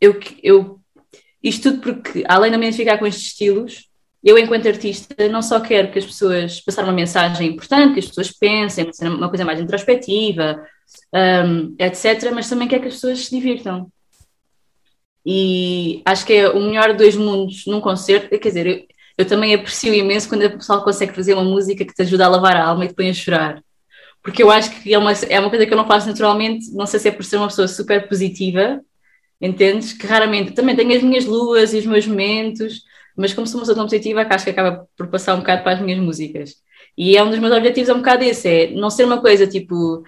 eu, 0.00 0.18
eu 0.42 0.80
isto 1.42 1.70
tudo 1.70 1.80
porque, 1.80 2.24
além 2.28 2.50
de 2.50 2.56
me 2.56 2.66
identificar 2.66 2.98
com 2.98 3.06
estes 3.06 3.26
estilos, 3.26 3.88
eu, 4.22 4.38
enquanto 4.38 4.68
artista, 4.68 5.28
não 5.28 5.42
só 5.42 5.58
quero 5.58 5.90
que 5.90 5.98
as 5.98 6.06
pessoas 6.06 6.60
passem 6.60 6.84
uma 6.84 6.92
mensagem 6.92 7.48
importante, 7.48 7.94
que 7.94 7.98
as 7.98 8.06
pessoas 8.06 8.30
pensem, 8.30 8.88
uma 9.02 9.28
coisa 9.28 9.44
mais 9.44 9.60
introspectiva, 9.60 10.64
um, 11.12 11.74
etc., 11.76 12.30
mas 12.32 12.48
também 12.48 12.68
quero 12.68 12.82
que 12.82 12.88
as 12.88 12.94
pessoas 12.94 13.26
se 13.26 13.34
divirtam. 13.34 13.90
E 15.24 16.02
acho 16.04 16.26
que 16.26 16.32
é 16.32 16.48
o 16.48 16.60
melhor 16.60 16.94
dos 16.94 17.14
mundos 17.16 17.64
num 17.66 17.80
concerto. 17.80 18.28
Quer 18.28 18.48
dizer, 18.48 18.66
eu, 18.66 18.86
eu 19.18 19.26
também 19.26 19.54
aprecio 19.54 19.94
imenso 19.94 20.28
quando 20.28 20.44
a 20.44 20.50
pessoa 20.50 20.82
consegue 20.82 21.14
fazer 21.14 21.34
uma 21.34 21.44
música 21.44 21.84
que 21.84 21.94
te 21.94 22.02
ajuda 22.02 22.26
a 22.26 22.28
lavar 22.28 22.56
a 22.56 22.64
alma 22.64 22.84
e 22.84 22.88
te 22.88 22.94
põe 22.94 23.10
a 23.10 23.14
chorar. 23.14 23.62
Porque 24.22 24.42
eu 24.42 24.50
acho 24.50 24.70
que 24.82 24.94
é 24.94 24.98
uma, 24.98 25.12
é 25.12 25.40
uma 25.40 25.50
coisa 25.50 25.66
que 25.66 25.72
eu 25.72 25.76
não 25.76 25.86
faço 25.86 26.06
naturalmente, 26.06 26.70
não 26.72 26.86
sei 26.86 27.00
se 27.00 27.08
é 27.08 27.12
por 27.12 27.24
ser 27.24 27.36
uma 27.38 27.48
pessoa 27.48 27.66
super 27.66 28.08
positiva, 28.08 28.80
entendes? 29.40 29.92
Que 29.92 30.06
raramente 30.06 30.52
também 30.52 30.76
tenho 30.76 30.96
as 30.96 31.02
minhas 31.02 31.24
luas 31.24 31.74
e 31.74 31.78
os 31.78 31.86
meus 31.86 32.06
momentos, 32.06 32.82
mas 33.16 33.34
como 33.34 33.46
sou 33.46 33.56
uma 33.56 33.62
pessoa 33.62 33.76
tão 33.76 33.84
positiva, 33.84 34.26
acho 34.28 34.44
que 34.44 34.50
acaba 34.50 34.86
por 34.96 35.08
passar 35.08 35.34
um 35.34 35.38
bocado 35.38 35.62
para 35.64 35.72
as 35.72 35.80
minhas 35.80 36.00
músicas. 36.00 36.54
E 36.96 37.16
é 37.16 37.22
um 37.22 37.30
dos 37.30 37.38
meus 37.38 37.52
objetivos, 37.52 37.88
é 37.88 37.94
um 37.94 37.98
bocado 37.98 38.24
esse, 38.24 38.48
é 38.48 38.70
não 38.70 38.90
ser 38.90 39.04
uma 39.04 39.20
coisa 39.20 39.46
tipo, 39.46 40.04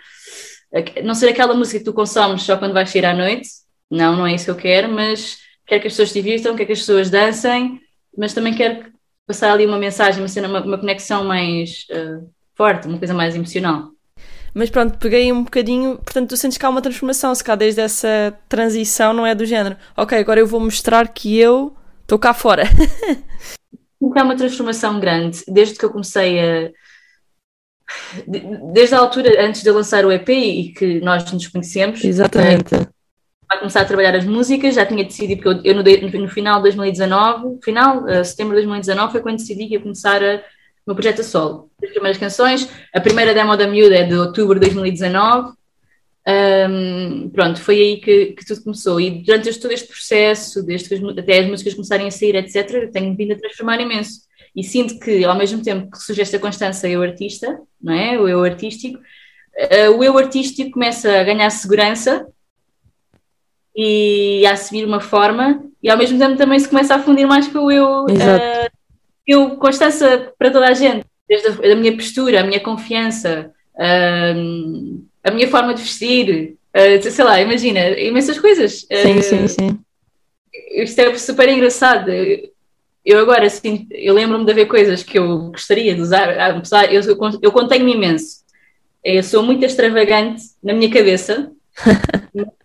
não 1.02 1.14
ser 1.14 1.28
aquela 1.28 1.54
música 1.54 1.78
que 1.78 1.84
tu 1.84 1.92
consomes 1.92 2.42
só 2.42 2.56
quando 2.56 2.72
vais 2.72 2.90
sair 2.90 3.04
à 3.04 3.14
noite, 3.14 3.48
não, 3.90 4.16
não 4.16 4.26
é 4.26 4.34
isso 4.34 4.46
que 4.46 4.50
eu 4.50 4.56
quero, 4.56 4.88
mas 4.88 5.38
quero 5.66 5.80
que 5.80 5.86
as 5.86 5.92
pessoas 5.92 6.10
se 6.10 6.22
divirtam, 6.22 6.54
quero 6.54 6.66
que 6.66 6.72
as 6.72 6.80
pessoas 6.80 7.10
dancem, 7.10 7.80
mas 8.16 8.34
também 8.34 8.54
quero 8.54 8.92
passar 9.26 9.52
ali 9.52 9.66
uma 9.66 9.78
mensagem, 9.78 10.24
uma, 10.24 10.48
uma, 10.48 10.64
uma 10.64 10.78
conexão 10.78 11.24
mais 11.24 11.86
uh, 11.90 12.28
forte, 12.54 12.86
uma 12.86 12.98
coisa 12.98 13.14
mais 13.14 13.34
emocional. 13.34 13.90
Mas 14.52 14.70
pronto, 14.70 14.98
peguei 14.98 15.32
um 15.32 15.42
bocadinho, 15.42 15.96
portanto, 15.96 16.28
tu 16.28 16.36
sentes 16.36 16.56
que 16.56 16.64
há 16.64 16.68
uma 16.68 16.80
transformação, 16.80 17.34
se 17.34 17.42
cá 17.42 17.56
desde 17.56 17.80
essa 17.80 18.38
transição 18.48 19.12
não 19.12 19.26
é 19.26 19.34
do 19.34 19.44
género, 19.44 19.76
ok, 19.96 20.16
agora 20.16 20.38
eu 20.38 20.46
vou 20.46 20.60
mostrar 20.60 21.08
que 21.08 21.36
eu 21.36 21.74
estou 22.02 22.18
cá 22.18 22.32
fora. 22.32 22.62
Há 24.16 24.22
uma 24.22 24.36
transformação 24.36 25.00
grande, 25.00 25.42
desde 25.48 25.76
que 25.76 25.84
eu 25.84 25.90
comecei 25.90 26.38
a. 26.38 26.70
Desde 28.72 28.94
a 28.94 28.98
altura 28.98 29.44
antes 29.44 29.62
de 29.62 29.70
lançar 29.70 30.04
o 30.04 30.12
EP 30.12 30.28
e 30.28 30.72
que 30.72 31.00
nós 31.00 31.30
nos 31.32 31.48
conhecemos. 31.48 32.04
Exatamente. 32.04 32.74
Uh, 32.74 32.93
a 33.48 33.58
começar 33.58 33.82
a 33.82 33.84
trabalhar 33.84 34.14
as 34.14 34.24
músicas, 34.24 34.74
já 34.74 34.86
tinha 34.86 35.04
decidido, 35.04 35.42
porque 35.42 35.68
eu, 35.68 35.74
no, 35.74 35.82
no, 35.82 36.28
final 36.28 36.56
de 36.56 36.62
2019, 36.62 37.58
final, 37.62 38.04
uh, 38.04 38.24
setembro 38.24 38.56
de 38.56 38.62
2019, 38.62 39.12
foi 39.12 39.20
quando 39.20 39.36
decidi 39.36 39.66
que 39.66 39.74
ia 39.74 39.80
começar 39.80 40.22
a, 40.22 40.36
o 40.36 40.40
meu 40.88 40.94
projeto 40.94 41.20
a 41.20 41.24
solo. 41.24 41.70
As 41.82 41.90
primeiras 41.90 42.18
canções, 42.18 42.68
a 42.92 43.00
primeira 43.00 43.34
demo 43.34 43.56
da 43.56 43.66
Miúda 43.66 43.96
é 43.96 44.04
de 44.04 44.14
outubro 44.14 44.54
de 44.58 44.66
2019, 44.66 45.52
um, 46.26 47.28
pronto, 47.30 47.60
foi 47.60 47.76
aí 47.76 47.96
que, 47.98 48.26
que, 48.32 48.46
tudo 48.46 48.62
começou. 48.62 49.00
E 49.00 49.22
durante 49.22 49.58
todo 49.60 49.72
este 49.72 49.88
processo, 49.88 50.62
desde 50.62 50.88
que 50.88 50.94
as, 50.94 51.18
até 51.18 51.40
as 51.40 51.46
músicas 51.46 51.74
começarem 51.74 52.06
a 52.06 52.10
sair, 52.10 52.34
etc., 52.36 52.70
eu 52.74 52.90
tenho 52.90 53.14
vindo 53.14 53.32
a 53.32 53.38
transformar 53.38 53.80
imenso. 53.80 54.22
E 54.56 54.62
sinto 54.62 54.98
que, 54.98 55.24
ao 55.24 55.36
mesmo 55.36 55.62
tempo 55.62 55.90
que 55.90 55.98
surge 55.98 56.22
esta 56.22 56.38
constância 56.38 56.88
eu 56.88 57.02
artista, 57.02 57.58
não 57.82 57.92
é? 57.92 58.18
O 58.18 58.28
eu 58.28 58.42
artístico, 58.42 58.98
uh, 58.98 59.98
o 59.98 60.02
eu 60.02 60.16
artístico 60.16 60.70
começa 60.70 61.20
a 61.20 61.24
ganhar 61.24 61.50
segurança 61.50 62.26
e 63.76 64.46
a 64.46 64.52
assumir 64.52 64.84
uma 64.84 65.00
forma, 65.00 65.64
e 65.82 65.90
ao 65.90 65.98
mesmo 65.98 66.18
tempo 66.18 66.36
também 66.36 66.58
se 66.58 66.68
começa 66.68 66.94
a 66.94 67.02
fundir 67.02 67.26
mais 67.26 67.48
com 67.48 67.58
o 67.58 67.72
eu, 67.72 68.04
uh, 68.04 68.70
eu 69.26 69.56
constância 69.56 70.32
para 70.38 70.50
toda 70.50 70.68
a 70.68 70.74
gente, 70.74 71.04
desde 71.28 71.48
a, 71.48 71.72
a 71.72 71.76
minha 71.76 71.94
postura, 71.94 72.40
a 72.40 72.44
minha 72.44 72.60
confiança, 72.60 73.50
uh, 73.74 75.04
a 75.24 75.30
minha 75.30 75.48
forma 75.48 75.74
de 75.74 75.82
vestir, 75.82 76.56
uh, 76.74 77.10
sei 77.10 77.24
lá, 77.24 77.40
imagina, 77.40 77.80
imensas 77.98 78.38
coisas. 78.38 78.86
Sim, 78.90 79.22
sim, 79.22 79.48
sim. 79.48 79.78
isto 80.72 81.00
é 81.00 81.18
super 81.18 81.48
engraçado. 81.48 82.10
Eu 83.04 83.18
agora, 83.18 83.46
assim, 83.46 83.86
eu 83.90 84.14
lembro-me 84.14 84.46
de 84.46 84.52
haver 84.52 84.66
coisas 84.66 85.02
que 85.02 85.18
eu 85.18 85.50
gostaria 85.50 85.94
de 85.94 86.00
usar, 86.00 86.30
apesar, 86.38 86.90
eu, 86.92 87.02
eu 87.42 87.52
contenho-me 87.52 87.92
imenso. 87.92 88.44
Eu 89.04 89.22
sou 89.22 89.42
muito 89.42 89.62
extravagante 89.64 90.42
na 90.62 90.72
minha 90.72 90.90
cabeça. 90.90 91.50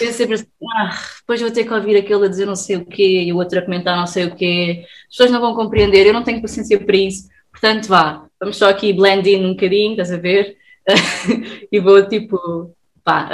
eu 0.00 0.12
sempre 0.12 0.34
assim, 0.34 0.46
ah, 0.76 0.98
depois 1.20 1.40
vou 1.40 1.50
ter 1.50 1.64
que 1.64 1.72
ouvir 1.72 1.96
aquele 1.96 2.24
a 2.24 2.28
dizer 2.28 2.46
não 2.46 2.56
sei 2.56 2.76
o 2.76 2.86
quê 2.86 3.22
e 3.22 3.32
o 3.32 3.36
outro 3.36 3.58
a 3.58 3.62
comentar 3.62 3.96
não 3.96 4.06
sei 4.06 4.26
o 4.26 4.34
quê. 4.34 4.84
As 5.08 5.16
pessoas 5.16 5.30
não 5.30 5.40
vão 5.40 5.54
compreender, 5.54 6.06
eu 6.06 6.12
não 6.12 6.22
tenho 6.22 6.40
paciência 6.40 6.78
para 6.78 6.96
isso. 6.96 7.28
Portanto, 7.50 7.88
vá, 7.88 8.26
vamos 8.40 8.56
só 8.56 8.68
aqui 8.68 8.92
blend 8.92 9.28
in 9.28 9.44
um 9.44 9.50
bocadinho, 9.50 9.92
estás 9.92 10.12
a 10.12 10.16
ver? 10.16 10.56
e 11.70 11.80
vou 11.80 12.06
tipo, 12.08 12.74
pá, 13.02 13.30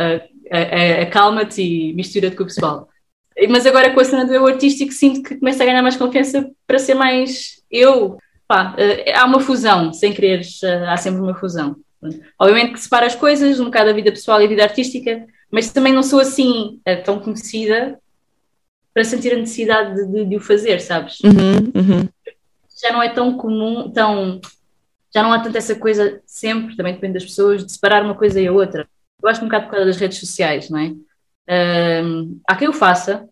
acalma-te 1.02 1.62
e 1.62 1.92
mistura-te 1.94 2.36
com 2.36 2.42
o 2.42 2.46
pessoal. 2.46 2.88
Mas 3.48 3.64
agora 3.64 3.92
com 3.92 4.00
a 4.00 4.04
cena 4.04 4.26
do 4.26 4.34
eu 4.34 4.46
artístico 4.46 4.92
sinto 4.92 5.22
que 5.22 5.36
começo 5.36 5.62
a 5.62 5.66
ganhar 5.66 5.82
mais 5.82 5.96
confiança 5.96 6.50
para 6.66 6.78
ser 6.78 6.94
mais 6.94 7.62
eu. 7.70 8.18
Pá, 8.46 8.74
uh, 8.74 9.12
há 9.14 9.24
uma 9.24 9.40
fusão, 9.40 9.92
sem 9.92 10.12
querer, 10.12 10.40
uh, 10.40 10.90
há 10.90 10.96
sempre 10.96 11.20
uma 11.20 11.34
fusão. 11.34 11.76
Obviamente 12.38 12.72
que 12.72 12.80
separa 12.80 13.06
as 13.06 13.14
coisas, 13.14 13.60
um 13.60 13.66
bocado 13.66 13.90
a 13.90 13.92
vida 13.92 14.10
pessoal 14.10 14.40
e 14.42 14.44
a 14.44 14.48
vida 14.48 14.62
artística, 14.62 15.24
mas 15.50 15.72
também 15.72 15.92
não 15.92 16.02
sou 16.02 16.20
assim 16.20 16.80
uh, 16.86 17.02
tão 17.04 17.18
conhecida 17.18 17.98
para 18.92 19.04
sentir 19.04 19.32
a 19.32 19.36
necessidade 19.36 19.94
de, 19.94 20.12
de, 20.12 20.24
de 20.24 20.36
o 20.36 20.40
fazer, 20.40 20.80
sabes? 20.80 21.18
Uhum, 21.20 21.72
uhum. 21.74 22.08
Já 22.80 22.92
não 22.92 23.02
é 23.02 23.08
tão 23.08 23.36
comum, 23.36 23.90
tão. 23.90 24.40
Já 25.12 25.22
não 25.22 25.32
há 25.32 25.40
tanta 25.40 25.58
essa 25.58 25.74
coisa 25.74 26.20
sempre, 26.24 26.76
também 26.76 26.94
depende 26.94 27.14
das 27.14 27.24
pessoas, 27.24 27.64
de 27.64 27.72
separar 27.72 28.04
uma 28.04 28.14
coisa 28.14 28.40
e 28.40 28.46
a 28.46 28.52
outra. 28.52 28.88
Eu 29.22 29.28
acho 29.28 29.40
um 29.42 29.46
bocado 29.46 29.64
por 29.64 29.72
causa 29.72 29.86
das 29.86 29.96
redes 29.96 30.18
sociais, 30.18 30.70
não 30.70 30.78
é? 30.78 30.94
Um, 32.02 32.40
há 32.48 32.56
quem 32.56 32.68
o 32.68 32.72
faça, 32.72 33.28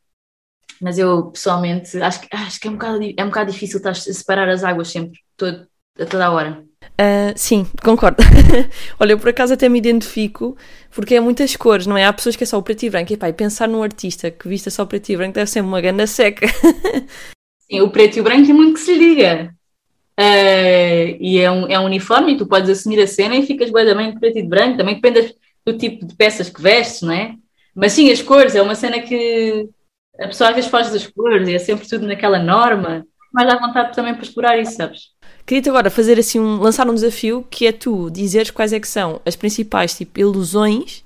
mas 0.81 0.99
eu 0.99 1.31
pessoalmente 1.31 1.97
acho, 2.03 2.21
acho 2.33 2.61
que 2.61 2.67
é 2.67 2.71
um, 2.71 2.75
bocado, 2.75 2.99
é 3.17 3.25
um 3.25 3.29
bocado 3.29 3.53
difícil 3.53 3.79
estar 3.79 3.91
a 3.91 3.95
separar 3.95 4.49
as 4.49 4.65
águas 4.65 4.89
sempre, 4.89 5.21
todo, 5.37 5.67
a 5.99 6.05
toda 6.05 6.27
a 6.27 6.31
hora. 6.31 6.65
Uh, 7.01 7.33
sim, 7.37 7.67
concordo. 7.83 8.23
Olha, 8.99 9.13
eu 9.13 9.19
por 9.19 9.29
acaso 9.29 9.55
até 9.55 9.69
me 9.69 9.79
identifico, 9.79 10.57
porque 10.91 11.15
é 11.15 11.21
muitas 11.21 11.55
cores, 11.57 11.87
não 11.87 11.97
é? 11.97 12.05
Há 12.05 12.13
pessoas 12.13 12.37
que 12.37 12.45
é 12.45 12.47
só 12.47 12.59
o 12.59 12.63
preto 12.63 12.85
e 12.85 12.91
branco, 12.91 13.13
e 13.13 13.17
pá, 13.17 13.33
pensar 13.33 13.69
num 13.69 13.83
artista 13.83 14.31
que 14.31 14.49
vista 14.49 14.71
só 14.71 14.85
preto 14.85 15.11
e 15.11 15.17
branco 15.17 15.35
deve 15.35 15.51
ser 15.51 15.61
uma 15.61 15.81
ganda 15.81 16.07
seca. 16.07 16.47
sim, 17.71 17.81
o 17.81 17.91
preto 17.91 18.17
e 18.17 18.21
o 18.21 18.25
branco 18.25 18.51
é 18.51 18.55
muito 18.55 18.75
que 18.75 18.81
se 18.81 18.95
lhe 18.95 19.15
diga. 19.15 19.55
Uh, 20.19 21.15
e 21.21 21.39
é 21.39 21.51
um, 21.51 21.67
é 21.69 21.79
um 21.79 21.85
uniforme, 21.85 22.37
tu 22.37 22.47
podes 22.47 22.69
assumir 22.69 23.01
a 23.01 23.07
cena 23.07 23.37
e 23.37 23.47
ficas 23.47 23.71
também 23.71 24.13
de 24.13 24.19
preto 24.19 24.39
e 24.39 24.43
de 24.43 24.49
branco, 24.49 24.77
também 24.77 24.97
depende 24.97 25.35
do 25.65 25.79
tipo 25.79 26.05
de 26.05 26.15
peças 26.17 26.49
que 26.49 26.61
vestes, 26.61 27.03
não 27.03 27.13
é? 27.13 27.37
Mas 27.75 27.93
sim, 27.93 28.11
as 28.11 28.21
cores, 28.21 28.57
é 28.57 28.63
uma 28.63 28.75
cena 28.75 29.01
que 29.01 29.69
a 30.19 30.27
pessoa 30.27 30.51
às 30.51 30.57
vezes 30.57 30.71
foge 30.71 30.91
das 30.91 31.07
cores 31.07 31.49
e 31.49 31.55
é 31.55 31.59
sempre 31.59 31.89
tudo 31.89 32.07
naquela 32.07 32.41
norma. 32.41 33.07
Mas 33.33 33.47
dá 33.47 33.59
vontade 33.59 33.95
também 33.95 34.15
para 34.15 34.25
explorar 34.25 34.59
isso, 34.59 34.73
sabes? 34.73 35.11
Queria-te 35.49 35.71
agora 35.71 35.89
fazer 35.89 36.19
assim, 36.19 36.39
um, 36.39 36.59
lançar 36.59 36.87
um 36.91 36.93
desafio 36.93 37.43
que 37.49 37.67
é 37.67 37.73
tu 37.73 38.11
dizeres 38.11 38.51
quais 38.51 38.71
é 38.71 38.79
que 38.79 38.87
são 38.87 39.19
as 39.25 39.35
principais 39.35 39.97
tipo, 39.97 40.21
ilusões 40.21 41.03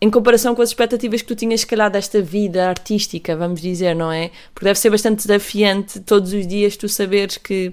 em 0.00 0.08
comparação 0.08 0.54
com 0.54 0.62
as 0.62 0.70
expectativas 0.70 1.20
que 1.20 1.28
tu 1.28 1.36
tinhas, 1.36 1.60
se 1.60 1.66
calhar, 1.66 1.90
desta 1.90 2.22
vida 2.22 2.66
artística, 2.70 3.36
vamos 3.36 3.60
dizer, 3.60 3.94
não 3.94 4.10
é? 4.10 4.30
Porque 4.54 4.64
deve 4.64 4.78
ser 4.78 4.88
bastante 4.88 5.26
desafiante 5.26 6.00
todos 6.00 6.32
os 6.32 6.46
dias 6.46 6.74
tu 6.74 6.88
saberes 6.88 7.36
que, 7.36 7.70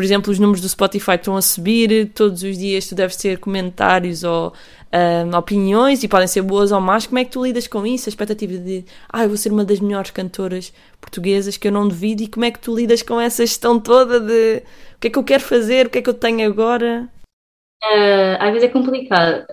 por 0.00 0.04
exemplo, 0.04 0.32
os 0.32 0.38
números 0.38 0.62
do 0.62 0.68
Spotify 0.70 1.16
estão 1.16 1.36
a 1.36 1.42
subir, 1.42 2.08
todos 2.14 2.42
os 2.42 2.56
dias 2.56 2.88
tu 2.88 2.94
deves 2.94 3.16
ter 3.16 3.38
comentários 3.38 4.24
ou 4.24 4.50
um, 4.90 5.36
opiniões 5.36 6.02
e 6.02 6.08
podem 6.08 6.26
ser 6.26 6.40
boas 6.40 6.72
ou 6.72 6.80
más. 6.80 7.04
Como 7.06 7.18
é 7.18 7.24
que 7.26 7.32
tu 7.32 7.44
lidas 7.44 7.66
com 7.66 7.86
isso? 7.86 8.08
A 8.08 8.10
expectativa 8.10 8.56
de, 8.56 8.82
ah, 9.10 9.24
eu 9.24 9.28
vou 9.28 9.36
ser 9.36 9.52
uma 9.52 9.62
das 9.62 9.78
melhores 9.78 10.10
cantoras 10.10 10.72
portuguesas, 10.98 11.58
que 11.58 11.68
eu 11.68 11.72
não 11.72 11.86
duvido, 11.86 12.22
e 12.22 12.28
como 12.28 12.46
é 12.46 12.50
que 12.50 12.58
tu 12.58 12.74
lidas 12.74 13.02
com 13.02 13.20
essa 13.20 13.44
gestão 13.44 13.78
toda 13.78 14.18
de 14.18 14.62
o 14.96 15.00
que 15.00 15.08
é 15.08 15.10
que 15.10 15.18
eu 15.18 15.22
quero 15.22 15.42
fazer, 15.42 15.86
o 15.86 15.90
que 15.90 15.98
é 15.98 16.02
que 16.02 16.08
eu 16.08 16.14
tenho 16.14 16.48
agora? 16.48 17.06
Uh, 17.84 18.40
às 18.40 18.52
vezes 18.54 18.70
é 18.70 18.72
complicado. 18.72 19.44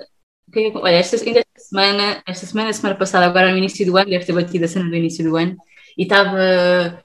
Olha, 0.75 0.96
esta, 0.96 1.18
ainda 1.25 1.39
esta 1.39 1.60
semana, 1.60 2.24
esta 2.25 2.46
semana, 2.46 2.72
semana 2.72 2.96
passada, 2.98 3.25
agora 3.25 3.51
no 3.51 3.58
início 3.58 3.86
do 3.86 3.98
ano, 3.98 4.10
deve 4.10 4.24
ter 4.24 4.32
batido 4.32 4.63
a 4.63 4.68
cena 4.70 4.89
do 4.89 4.96
início 4.96 5.30
do 5.30 5.36
ano, 5.36 5.58
e 5.98 6.04
estava. 6.04 7.04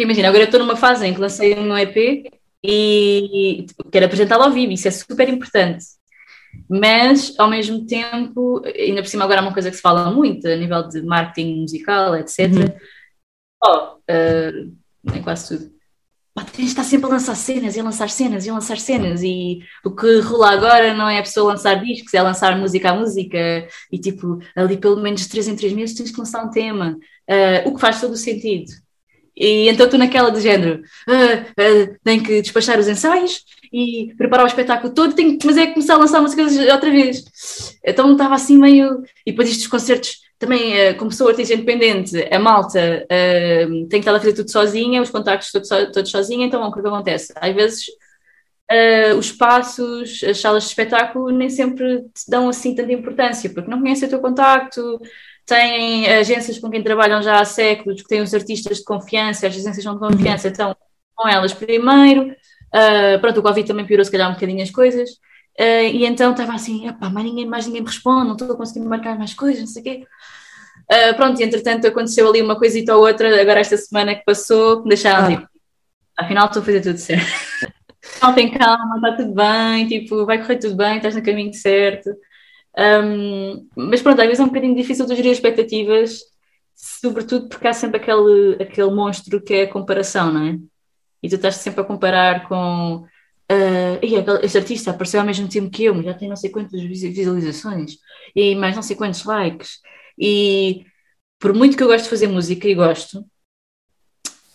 Porque 0.00 0.04
imagina, 0.04 0.28
agora 0.28 0.44
eu 0.44 0.46
estou 0.46 0.60
numa 0.60 0.76
fase 0.76 1.06
em 1.06 1.12
que 1.12 1.20
lancei 1.20 1.58
um 1.58 1.76
EP 1.76 2.24
e 2.64 3.66
quero 3.92 4.06
apresentá-lo 4.06 4.44
ao 4.44 4.50
vivo, 4.50 4.72
isso 4.72 4.88
é 4.88 4.90
super 4.90 5.28
importante 5.28 5.84
mas 6.68 7.34
ao 7.38 7.48
mesmo 7.48 7.86
tempo, 7.86 8.62
ainda 8.64 9.02
por 9.02 9.08
cima 9.08 9.24
agora 9.24 9.40
é 9.40 9.42
uma 9.42 9.52
coisa 9.52 9.70
que 9.70 9.76
se 9.76 9.82
fala 9.82 10.10
muito 10.10 10.48
a 10.48 10.56
nível 10.56 10.88
de 10.88 11.02
marketing 11.02 11.60
musical, 11.60 12.16
etc. 12.16 12.50
Uhum. 12.50 12.76
Oh, 13.62 13.96
uh, 14.10 15.14
em 15.14 15.22
quase 15.22 15.48
tudo. 15.58 15.70
Oh, 16.36 16.40
tens 16.40 16.56
de 16.56 16.64
estar 16.64 16.82
sempre 16.82 17.06
a 17.06 17.10
lançar 17.10 17.36
cenas 17.36 17.76
e 17.76 17.80
a 17.80 17.84
lançar 17.84 18.08
cenas 18.08 18.46
e 18.46 18.50
a 18.50 18.54
lançar 18.54 18.78
cenas 18.78 19.22
e 19.22 19.60
o 19.84 19.94
que 19.94 20.18
rola 20.20 20.50
agora 20.50 20.94
não 20.94 21.08
é 21.08 21.18
a 21.18 21.22
pessoa 21.22 21.52
lançar 21.52 21.74
discos, 21.74 22.14
é 22.14 22.22
lançar 22.22 22.58
música 22.58 22.90
a 22.90 22.94
música 22.94 23.68
e 23.92 23.98
tipo, 23.98 24.38
ali 24.56 24.76
pelo 24.76 25.00
menos 25.00 25.20
de 25.20 25.28
3 25.28 25.48
em 25.48 25.56
3 25.56 25.72
meses 25.74 25.94
tens 25.94 26.10
que 26.10 26.18
lançar 26.18 26.44
um 26.44 26.50
tema, 26.50 26.96
uh, 27.28 27.68
o 27.68 27.74
que 27.74 27.80
faz 27.80 28.00
todo 28.00 28.14
o 28.14 28.16
sentido. 28.16 28.72
E 29.40 29.70
então 29.70 29.88
tu 29.88 29.96
naquela 29.96 30.30
do 30.30 30.38
género, 30.38 30.82
uh, 31.08 31.92
uh, 31.92 31.96
tenho 32.04 32.22
que 32.22 32.42
despachar 32.42 32.78
os 32.78 32.86
ensaios 32.86 33.42
e 33.72 34.12
preparar 34.18 34.44
o 34.44 34.48
espetáculo 34.48 34.92
todo, 34.92 35.14
tenho, 35.14 35.38
mas 35.42 35.56
é 35.56 35.68
começar 35.68 35.94
a 35.94 35.98
lançar 35.98 36.20
músicas 36.20 36.58
outra 36.58 36.90
vez. 36.90 37.24
Então 37.82 38.12
estava 38.12 38.34
assim 38.34 38.58
meio. 38.58 39.02
E 39.24 39.30
depois 39.30 39.48
estes 39.48 39.66
concertos 39.66 40.18
também, 40.38 40.90
uh, 40.90 40.96
como 40.98 41.10
sou 41.10 41.28
artista 41.28 41.54
independente, 41.54 42.16
a 42.30 42.38
malta 42.38 43.06
uh, 43.06 43.70
tem 43.88 43.88
que 43.88 43.96
estar 43.98 44.14
a 44.14 44.18
fazer 44.18 44.34
tudo 44.34 44.50
sozinha, 44.50 45.00
os 45.00 45.10
contactos 45.10 45.50
todos, 45.50 45.68
todos 45.90 46.10
sozinha, 46.10 46.46
então 46.46 46.62
o 46.62 46.72
que, 46.72 46.78
é 46.78 46.82
que 46.82 46.88
acontece? 46.88 47.32
Às 47.36 47.54
vezes 47.54 47.86
uh, 48.70 49.16
os 49.18 49.26
espaços, 49.26 50.22
as 50.22 50.38
salas 50.38 50.64
de 50.64 50.68
espetáculo 50.70 51.30
nem 51.30 51.48
sempre 51.48 52.00
te 52.14 52.28
dão 52.28 52.48
assim 52.48 52.74
tanta 52.74 52.92
importância, 52.92 53.48
porque 53.50 53.70
não 53.70 53.80
conhecem 53.80 54.06
o 54.06 54.10
teu 54.10 54.20
contacto, 54.20 55.00
têm 55.50 56.06
agências 56.08 56.58
com 56.58 56.70
quem 56.70 56.82
trabalham 56.82 57.22
já 57.22 57.40
há 57.40 57.44
séculos, 57.44 58.00
que 58.00 58.08
têm 58.08 58.22
os 58.22 58.32
artistas 58.32 58.78
de 58.78 58.84
confiança, 58.84 59.46
as 59.46 59.54
agências 59.54 59.82
são 59.82 59.94
de 59.94 60.00
confiança, 60.00 60.48
então 60.48 60.74
com 61.14 61.28
elas 61.28 61.52
primeiro, 61.52 62.34
Uh, 62.70 63.18
pronto, 63.20 63.40
o 63.40 63.42
Covid 63.42 63.66
também 63.66 63.84
piorou 63.84 64.04
se 64.04 64.10
calhar 64.10 64.30
um 64.30 64.34
bocadinho 64.34 64.62
as 64.62 64.70
coisas. 64.70 65.10
Uh, 65.58 65.90
e 65.92 66.06
então 66.06 66.30
estava 66.30 66.54
assim, 66.54 66.88
mais 67.00 67.26
ninguém, 67.26 67.46
mais 67.46 67.66
ninguém 67.66 67.82
me 67.82 67.88
responde, 67.88 68.26
não 68.26 68.32
estou 68.32 68.56
conseguindo 68.56 68.88
marcar 68.88 69.18
mais 69.18 69.34
coisas, 69.34 69.60
não 69.60 69.66
sei 69.66 69.82
o 69.82 69.84
quê. 69.84 70.06
Uh, 70.90 71.14
pronto, 71.16 71.40
e 71.40 71.44
entretanto 71.44 71.86
aconteceu 71.86 72.28
ali 72.28 72.40
uma 72.40 72.56
coisita 72.56 72.96
ou 72.96 73.06
outra, 73.06 73.40
agora 73.40 73.60
esta 73.60 73.76
semana 73.76 74.14
que 74.14 74.24
passou, 74.24 74.78
que 74.78 74.82
me 74.84 74.88
deixaram 74.90 75.26
ah. 75.26 75.28
tipo, 75.28 75.48
afinal 76.16 76.46
estou 76.46 76.62
a 76.62 76.64
fazer 76.64 76.80
tudo 76.80 76.98
certo. 76.98 77.26
não 78.22 78.34
tem 78.34 78.50
calma, 78.50 78.96
está 78.96 79.16
tudo 79.16 79.34
bem, 79.34 79.86
tipo, 79.86 80.24
vai 80.24 80.38
correr 80.38 80.56
tudo 80.56 80.76
bem, 80.76 80.96
estás 80.96 81.14
no 81.14 81.22
caminho 81.22 81.52
certo. 81.52 82.10
Um, 82.78 83.68
mas 83.76 84.00
pronto, 84.00 84.20
às 84.20 84.26
vezes 84.26 84.40
é 84.40 84.44
um 84.44 84.48
bocadinho 84.48 84.76
difícil 84.76 85.06
de 85.06 85.16
gerir 85.16 85.32
expectativas, 85.32 86.20
sobretudo 86.74 87.48
porque 87.48 87.66
há 87.66 87.72
sempre 87.72 87.98
aquele, 87.98 88.62
aquele 88.62 88.90
monstro 88.90 89.40
que 89.40 89.54
é 89.54 89.62
a 89.64 89.72
comparação, 89.72 90.32
não 90.32 90.46
é? 90.46 90.58
e 91.22 91.28
tu 91.28 91.36
estás 91.36 91.56
sempre 91.56 91.80
a 91.80 91.84
comparar 91.84 92.48
com 92.48 93.04
uh, 93.04 94.42
este 94.42 94.58
artista 94.58 94.90
apareceu 94.90 95.20
ao 95.20 95.26
mesmo 95.26 95.48
tempo 95.48 95.70
que 95.70 95.84
eu, 95.84 95.94
mas 95.94 96.04
já 96.04 96.14
tem 96.14 96.28
não 96.28 96.36
sei 96.36 96.50
quantas 96.50 96.80
visualizações 96.80 97.96
e 98.34 98.54
mais 98.54 98.74
não 98.74 98.82
sei 98.82 98.96
quantos 98.96 99.24
likes. 99.24 99.80
E 100.18 100.84
por 101.38 101.54
muito 101.54 101.76
que 101.76 101.82
eu 101.82 101.88
gosto 101.88 102.04
de 102.04 102.10
fazer 102.10 102.26
música 102.26 102.68
e 102.68 102.74
gosto, 102.74 103.24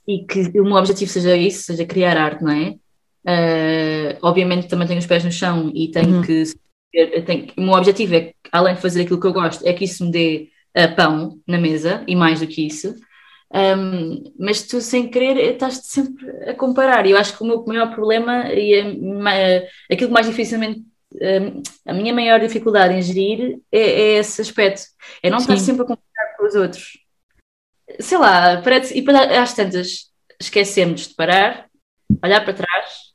e 0.07 0.23
que 0.25 0.59
o 0.59 0.63
meu 0.63 0.75
objetivo 0.75 1.11
seja 1.11 1.35
isso, 1.35 1.63
seja 1.63 1.85
criar 1.85 2.17
arte, 2.17 2.43
não 2.43 2.51
é? 2.51 2.75
Uh, 3.27 4.17
obviamente 4.21 4.67
também 4.67 4.87
tenho 4.87 4.99
os 4.99 5.07
pés 5.07 5.23
no 5.23 5.31
chão 5.31 5.71
e 5.73 5.89
tenho 5.89 6.17
uhum. 6.17 6.21
que. 6.21 6.43
Tenho, 7.25 7.47
o 7.57 7.61
meu 7.61 7.73
objetivo 7.73 8.15
é, 8.15 8.33
além 8.51 8.75
de 8.75 8.81
fazer 8.81 9.01
aquilo 9.01 9.19
que 9.19 9.27
eu 9.27 9.33
gosto, 9.33 9.65
é 9.65 9.73
que 9.73 9.85
isso 9.85 10.05
me 10.05 10.11
dê 10.11 10.49
uh, 10.77 10.95
pão 10.95 11.39
na 11.47 11.57
mesa 11.57 12.03
e 12.07 12.15
mais 12.15 12.39
do 12.39 12.47
que 12.47 12.65
isso. 12.65 12.95
Um, 13.53 14.33
mas 14.39 14.63
tu, 14.63 14.81
sem 14.81 15.09
querer, 15.09 15.37
estás 15.53 15.81
sempre 15.83 16.29
a 16.49 16.53
comparar. 16.53 17.05
E 17.05 17.11
eu 17.11 17.17
acho 17.17 17.35
que 17.37 17.43
o 17.43 17.45
meu 17.45 17.63
maior 17.65 17.93
problema 17.93 18.49
e 18.51 18.79
a, 18.79 19.93
aquilo 19.93 20.09
que 20.09 20.13
mais 20.13 20.27
dificilmente. 20.27 20.83
a 21.85 21.93
minha 21.93 22.13
maior 22.13 22.39
dificuldade 22.39 22.93
em 22.93 23.01
gerir 23.01 23.59
é, 23.71 23.79
é 23.79 24.17
esse 24.17 24.41
aspecto. 24.41 24.81
É 25.21 25.29
não 25.29 25.39
Sim. 25.39 25.53
estar 25.53 25.65
sempre 25.65 25.83
a 25.83 25.85
comparar 25.85 26.37
com 26.37 26.45
os 26.45 26.55
outros. 26.55 26.97
Sei 27.99 28.17
lá, 28.17 28.61
parece, 28.61 28.97
e 28.97 29.01
para, 29.01 29.41
às 29.41 29.53
tantas 29.53 30.11
esquecemos 30.41 31.07
de 31.07 31.13
parar, 31.13 31.67
olhar 32.23 32.43
para 32.43 32.53
trás 32.53 33.05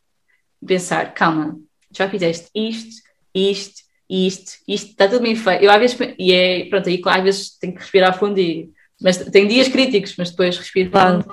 pensar: 0.67 1.13
calma, 1.15 1.59
já 1.91 2.09
fizeste 2.09 2.51
isto, 2.55 3.00
isto, 3.35 3.83
isto, 4.09 4.53
isto, 4.67 4.91
está 4.91 5.09
tudo 5.09 5.23
bem 5.23 5.37
feito. 5.37 5.63
Eu 5.63 5.71
às 5.71 5.79
vezes, 5.79 5.99
e 6.19 6.33
é, 6.33 6.65
pronto, 6.69 6.89
aí 6.89 7.01
às 7.05 7.23
vezes 7.23 7.59
tenho 7.59 7.75
que 7.75 7.81
respirar 7.81 8.19
fundo 8.19 8.39
e 8.39 8.71
mas 9.01 9.17
tem 9.17 9.49
dias 9.49 9.69
críticos, 9.69 10.15
mas 10.19 10.31
depois 10.31 10.59
respiro 10.59 10.91
claro. 10.91 11.25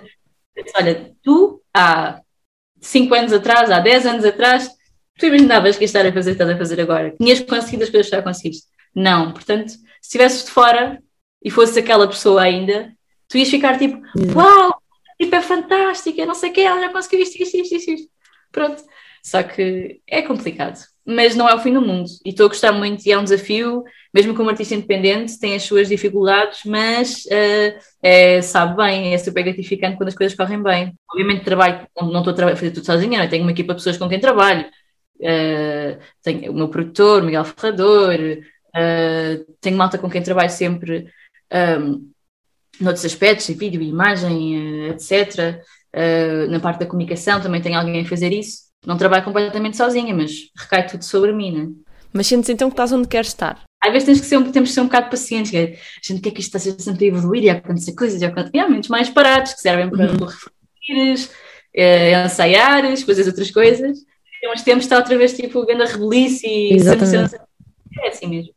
Olha, 0.76 1.14
tu 1.22 1.62
há 1.74 2.22
5 2.80 3.14
anos 3.14 3.34
atrás, 3.34 3.70
há 3.70 3.80
10 3.80 4.06
anos 4.06 4.26
atrás, 4.26 4.70
tu 5.20 5.26
imaginavas 5.26 5.78
que 5.78 5.84
estar 5.84 6.06
a 6.06 6.14
fazer 6.14 6.32
estás 6.32 6.50
a 6.50 6.58
fazer 6.58 6.80
agora? 6.80 7.14
Tinhas 7.20 7.42
conseguido 7.42 7.84
as 7.84 7.90
coisas 7.90 8.10
que 8.10 8.16
já 8.16 8.22
conseguiste? 8.22 8.68
Não. 8.96 9.34
Portanto, 9.34 9.70
se 9.70 9.80
estivesses 10.04 10.46
de 10.46 10.52
fora 10.52 11.02
e 11.44 11.52
fosses 11.52 11.78
aquela 11.78 12.08
pessoa 12.08 12.42
ainda, 12.42 12.94
tu 13.28 13.38
ias 13.38 13.50
ficar 13.50 13.78
tipo, 13.78 14.02
uau, 14.34 14.82
tipo, 15.20 15.36
é 15.36 15.42
fantástico, 15.42 16.26
não 16.26 16.34
sei 16.34 16.50
o 16.50 16.54
que, 16.54 16.62
ela 16.62 16.80
já 16.80 16.90
conseguiu 16.90 17.22
isto, 17.22 17.42
isto, 17.42 17.58
isto, 17.58 17.76
isto, 17.76 17.92
isto. 17.92 18.12
Pronto. 18.52 18.82
Só 19.28 19.44
que 19.44 20.00
é 20.08 20.22
complicado, 20.22 20.80
mas 21.06 21.36
não 21.36 21.50
é 21.50 21.54
o 21.54 21.60
fim 21.60 21.74
do 21.74 21.82
mundo. 21.82 22.08
E 22.24 22.30
estou 22.30 22.46
a 22.46 22.48
gostar 22.48 22.72
muito 22.72 23.06
e 23.06 23.12
é 23.12 23.18
um 23.18 23.26
desafio, 23.26 23.84
mesmo 24.14 24.34
como 24.34 24.50
artista 24.50 24.74
independente, 24.74 25.38
tem 25.38 25.54
as 25.54 25.64
suas 25.64 25.90
dificuldades, 25.90 26.62
mas 26.66 27.26
uh, 27.26 27.78
é, 28.02 28.42
sabe 28.42 28.78
bem, 28.78 29.14
é 29.14 29.18
super 29.18 29.44
gratificante 29.44 29.98
quando 29.98 30.08
as 30.08 30.16
coisas 30.16 30.34
correm 30.34 30.64
bem. 30.64 30.94
Obviamente 31.12 31.44
trabalho, 31.44 31.86
não 32.02 32.20
estou 32.20 32.34
a 32.34 32.56
fazer 32.56 32.72
tudo 32.72 32.86
sozinha, 32.86 33.22
é? 33.22 33.28
tenho 33.28 33.44
uma 33.44 33.52
equipa 33.52 33.74
de 33.74 33.80
pessoas 33.80 33.98
com 33.98 34.08
quem 34.08 34.18
trabalho. 34.18 34.66
Uh, 35.20 36.00
tenho 36.24 36.50
o 36.50 36.56
meu 36.56 36.70
produtor, 36.70 37.22
Miguel 37.22 37.44
Ferrador, 37.44 38.16
uh, 38.22 39.54
tenho 39.60 39.76
malta 39.76 39.98
com 39.98 40.10
quem 40.10 40.24
trabalho 40.24 40.52
sempre 40.52 41.06
um, 41.82 42.10
noutros 42.80 43.04
aspectos, 43.04 43.48
vídeo, 43.48 43.82
imagem, 43.82 44.88
etc. 44.88 45.62
na 46.50 46.62
parte 46.62 46.80
da 46.80 46.86
comunicação 46.86 47.42
também 47.42 47.62
tenho 47.62 47.78
alguém 47.78 48.02
a 48.02 48.06
fazer 48.06 48.32
isso 48.32 48.67
não 48.86 48.98
trabalho 48.98 49.24
completamente 49.24 49.78
sozinha, 49.78 50.14
mas 50.14 50.50
recai 50.56 50.88
tudo 50.88 51.04
sobre 51.04 51.32
mim, 51.34 51.52
né? 51.52 51.70
Mas 52.14 52.28
sentes 52.28 52.50
então 52.50 52.70
que 52.70 52.74
estás 52.74 52.92
onde 52.92 53.08
queres 53.08 53.28
estar? 53.28 53.64
Às 53.84 53.92
vezes 53.92 54.06
temos 54.06 54.22
que 54.22 54.28
ser, 54.28 54.52
temos 54.52 54.70
que 54.70 54.76
ser 54.76 54.82
um 54.82 54.86
bocado 54.86 55.10
pacientes, 55.10 55.52
que 55.52 55.58
é, 55.58 55.64
a 55.74 56.08
gente 56.08 56.22
quer 56.22 56.32
que 56.32 56.42
isto 56.42 56.58
está 56.58 56.74
sempre 56.80 57.06
a 57.06 57.08
evoluir 57.10 57.44
e 57.44 57.50
a 57.50 57.54
acontecer 57.54 57.94
coisas, 57.94 58.22
e 58.22 58.26
a 58.26 58.30
acontecer, 58.30 58.60
há 58.60 58.68
momentos 58.68 58.90
mais 58.90 59.10
parados 59.10 59.54
que 59.54 59.62
servem 59.62 59.90
para 59.90 60.12
uhum. 60.12 60.26
refletir, 60.26 61.30
eh, 61.74 62.26
ensaiar, 62.26 62.98
fazer 62.98 63.28
outras 63.28 63.52
coisas. 63.52 64.00
E 64.42 64.52
uns 64.52 64.64
tempos 64.64 64.86
está 64.86 64.98
outra 64.98 65.18
vez 65.18 65.36
tipo 65.36 65.66
vendo 65.66 65.84
a 65.84 65.86
rebelice 65.86 66.48
e 66.48 66.74
Exatamente. 66.74 67.36
é 68.00 68.08
assim 68.08 68.28
mesmo. 68.28 68.57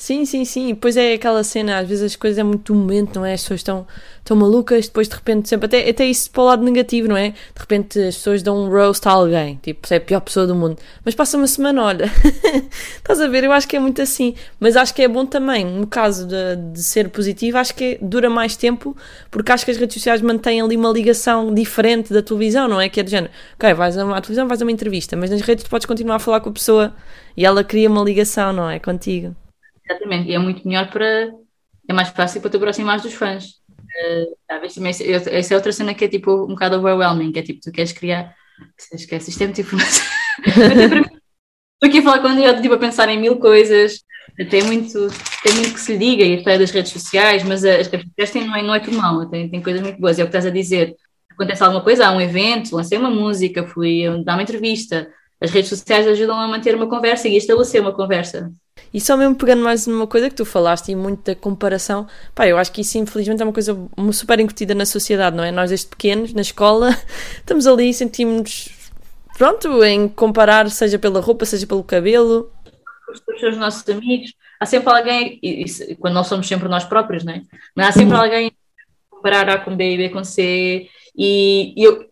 Sim, 0.00 0.24
sim, 0.24 0.46
sim. 0.46 0.74
Pois 0.74 0.96
é 0.96 1.12
aquela 1.12 1.44
cena, 1.44 1.78
às 1.78 1.86
vezes 1.86 2.02
as 2.02 2.16
coisas 2.16 2.38
é 2.38 2.42
muito 2.42 2.72
do 2.72 2.78
momento, 2.78 3.16
não 3.16 3.26
é? 3.26 3.34
As 3.34 3.42
pessoas 3.42 3.60
estão, 3.60 3.86
estão 4.16 4.34
malucas, 4.34 4.86
depois 4.86 5.06
de 5.06 5.14
repente, 5.14 5.46
sempre, 5.46 5.66
até, 5.66 5.90
até 5.90 6.06
isso 6.06 6.30
para 6.30 6.42
o 6.42 6.46
lado 6.46 6.64
negativo, 6.64 7.06
não 7.06 7.18
é? 7.18 7.32
De 7.32 7.60
repente 7.60 7.98
as 7.98 8.16
pessoas 8.16 8.42
dão 8.42 8.64
um 8.64 8.70
roast 8.70 9.06
a 9.06 9.10
alguém, 9.10 9.60
tipo, 9.62 9.86
é 9.92 9.98
a 9.98 10.00
pior 10.00 10.20
pessoa 10.20 10.46
do 10.46 10.54
mundo. 10.54 10.78
Mas 11.04 11.14
passa 11.14 11.36
uma 11.36 11.46
semana, 11.46 11.82
olha, 11.82 12.10
estás 12.96 13.20
a 13.20 13.28
ver? 13.28 13.44
Eu 13.44 13.52
acho 13.52 13.68
que 13.68 13.76
é 13.76 13.78
muito 13.78 14.00
assim. 14.00 14.34
Mas 14.58 14.74
acho 14.74 14.94
que 14.94 15.02
é 15.02 15.08
bom 15.08 15.26
também, 15.26 15.66
no 15.66 15.86
caso 15.86 16.26
de, 16.26 16.56
de 16.72 16.82
ser 16.82 17.10
positivo, 17.10 17.58
acho 17.58 17.74
que 17.74 17.98
dura 18.00 18.30
mais 18.30 18.56
tempo, 18.56 18.96
porque 19.30 19.52
acho 19.52 19.66
que 19.66 19.70
as 19.70 19.76
redes 19.76 19.96
sociais 19.96 20.22
mantêm 20.22 20.62
ali 20.62 20.78
uma 20.78 20.90
ligação 20.90 21.52
diferente 21.52 22.10
da 22.10 22.22
televisão, 22.22 22.66
não 22.66 22.80
é? 22.80 22.88
Que 22.88 23.00
é 23.00 23.02
de 23.02 23.10
género, 23.10 23.30
ok, 23.54 23.74
vais 23.74 23.98
a 23.98 24.04
uma 24.06 24.18
televisão, 24.22 24.48
vais 24.48 24.62
a 24.62 24.64
uma 24.64 24.72
entrevista, 24.72 25.14
mas 25.14 25.28
nas 25.28 25.42
redes 25.42 25.62
tu 25.62 25.68
podes 25.68 25.84
continuar 25.84 26.16
a 26.16 26.18
falar 26.20 26.40
com 26.40 26.48
a 26.48 26.52
pessoa 26.52 26.94
e 27.36 27.44
ela 27.44 27.62
cria 27.62 27.90
uma 27.90 28.02
ligação, 28.02 28.50
não 28.50 28.70
é? 28.70 28.78
Contigo. 28.78 29.36
Exatamente, 29.90 30.30
e 30.30 30.34
é 30.34 30.38
muito 30.38 30.66
melhor 30.66 30.88
para. 30.88 31.32
É 31.88 31.92
mais 31.92 32.10
fácil 32.10 32.40
para 32.40 32.50
te 32.50 32.56
aproximar 32.56 33.00
dos 33.00 33.12
fãs. 33.12 33.46
Uh, 33.46 34.36
talvez 34.46 34.74
também, 34.74 34.90
essa 34.90 35.54
é 35.54 35.56
outra 35.56 35.72
cena 35.72 35.92
que 35.92 36.04
é 36.04 36.08
tipo 36.08 36.44
um 36.44 36.48
bocado 36.48 36.76
overwhelming, 36.76 37.32
que 37.32 37.40
é 37.40 37.42
tipo, 37.42 37.60
tu 37.60 37.72
queres 37.72 37.92
criar. 37.92 38.32
Esquece, 38.92 39.30
isto 39.30 39.42
é 39.42 39.46
muito 39.46 39.60
informação. 39.60 40.04
Estou 41.82 41.88
aqui 41.88 41.98
a 41.98 42.02
falar 42.02 42.20
quando 42.20 42.38
eu 42.38 42.62
tipo, 42.62 42.74
a 42.74 42.78
pensar 42.78 43.08
em 43.08 43.18
mil 43.18 43.38
coisas, 43.38 44.04
tem 44.50 44.62
muito, 44.62 45.08
tem 45.42 45.54
muito 45.54 45.72
que 45.72 45.80
se 45.80 45.96
liga, 45.96 46.22
e 46.22 46.38
a 46.38 46.58
das 46.58 46.70
redes 46.70 46.92
sociais, 46.92 47.42
mas 47.42 47.64
as 47.64 47.88
redes 47.88 48.06
sociais 48.08 48.30
têm, 48.30 48.46
não, 48.46 48.54
é, 48.54 48.62
não 48.62 48.74
é 48.74 48.80
tudo 48.80 48.98
mal, 48.98 49.26
tem, 49.28 49.48
tem 49.48 49.62
coisas 49.62 49.80
muito 49.80 49.98
boas, 49.98 50.18
é 50.18 50.22
o 50.22 50.26
que 50.26 50.28
estás 50.28 50.46
a 50.46 50.50
dizer. 50.50 50.94
Acontece 51.32 51.62
alguma 51.64 51.82
coisa, 51.82 52.06
há 52.06 52.12
um 52.12 52.20
evento, 52.20 52.76
lancei 52.76 52.98
uma 52.98 53.10
música, 53.10 53.66
fui 53.66 54.04
dar 54.24 54.34
uma 54.34 54.42
entrevista. 54.42 55.10
As 55.40 55.50
redes 55.50 55.70
sociais 55.70 56.06
ajudam 56.06 56.38
a 56.38 56.46
manter 56.46 56.74
uma 56.74 56.86
conversa 56.86 57.26
e 57.28 57.34
a 57.34 57.38
estabelecer 57.38 57.80
uma 57.80 57.92
conversa. 57.92 58.52
E 58.92 59.00
só 59.00 59.16
mesmo 59.16 59.34
pegando 59.34 59.62
mais 59.62 59.86
numa 59.86 60.06
coisa 60.06 60.28
que 60.28 60.34
tu 60.34 60.44
falaste 60.44 60.90
e 60.90 60.96
muito 60.96 61.22
da 61.24 61.34
comparação, 61.34 62.06
pá, 62.34 62.46
eu 62.46 62.58
acho 62.58 62.72
que 62.72 62.80
isso 62.80 62.98
infelizmente 62.98 63.40
é 63.40 63.44
uma 63.44 63.52
coisa 63.52 63.76
super 64.12 64.38
incutida 64.40 64.74
na 64.74 64.84
sociedade, 64.84 65.36
não 65.36 65.44
é? 65.44 65.50
Nós 65.50 65.70
desde 65.70 65.86
pequenos, 65.86 66.32
na 66.34 66.42
escola, 66.42 66.90
estamos 67.38 67.66
ali 67.66 67.88
e 67.88 67.94
sentimos, 67.94 68.68
pronto, 69.38 69.82
em 69.84 70.08
comparar, 70.08 70.68
seja 70.70 70.98
pela 70.98 71.20
roupa, 71.20 71.44
seja 71.44 71.66
pelo 71.66 71.84
cabelo. 71.84 72.50
Os, 73.10 73.42
os 73.42 73.56
nossos 73.56 73.88
amigos, 73.88 74.34
há 74.58 74.66
sempre 74.66 74.92
alguém, 74.92 75.38
e, 75.42 75.64
e, 75.64 75.96
quando 75.96 76.14
nós 76.14 76.26
somos 76.26 76.46
sempre 76.46 76.68
nós 76.68 76.84
próprios, 76.84 77.24
não 77.24 77.32
é? 77.32 77.42
Mas 77.74 77.88
há 77.88 77.92
sempre 77.92 78.14
uhum. 78.14 78.22
alguém 78.22 78.48
a 78.48 79.16
comparar 79.16 79.48
A 79.48 79.58
com 79.58 79.76
B 79.76 79.94
e 79.94 79.96
B 79.96 80.08
com 80.10 80.24
C, 80.24 80.88
e, 81.16 81.74
e 81.76 81.84
eu, 81.84 82.10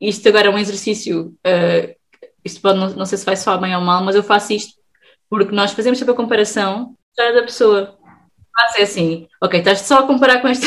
isto 0.00 0.28
agora 0.28 0.48
é 0.48 0.50
um 0.50 0.58
exercício, 0.58 1.34
uh, 1.46 2.01
isto 2.44 2.60
pode, 2.60 2.78
não, 2.78 2.90
não 2.90 3.06
sei 3.06 3.18
se 3.18 3.24
vai 3.24 3.36
soar 3.36 3.60
bem 3.60 3.74
ou 3.74 3.82
mal, 3.82 4.02
mas 4.02 4.16
eu 4.16 4.22
faço 4.22 4.52
isto 4.52 4.82
porque 5.28 5.54
nós 5.54 5.72
fazemos 5.72 5.98
sempre 5.98 6.12
a 6.12 6.16
comparação 6.16 6.94
já 7.18 7.32
da 7.32 7.42
pessoa. 7.42 7.96
Mas 8.54 8.76
é 8.76 8.82
assim, 8.82 9.26
ok, 9.42 9.60
estás 9.60 9.80
só 9.80 10.00
a 10.00 10.06
comparar 10.06 10.42
com 10.42 10.48
esta 10.48 10.66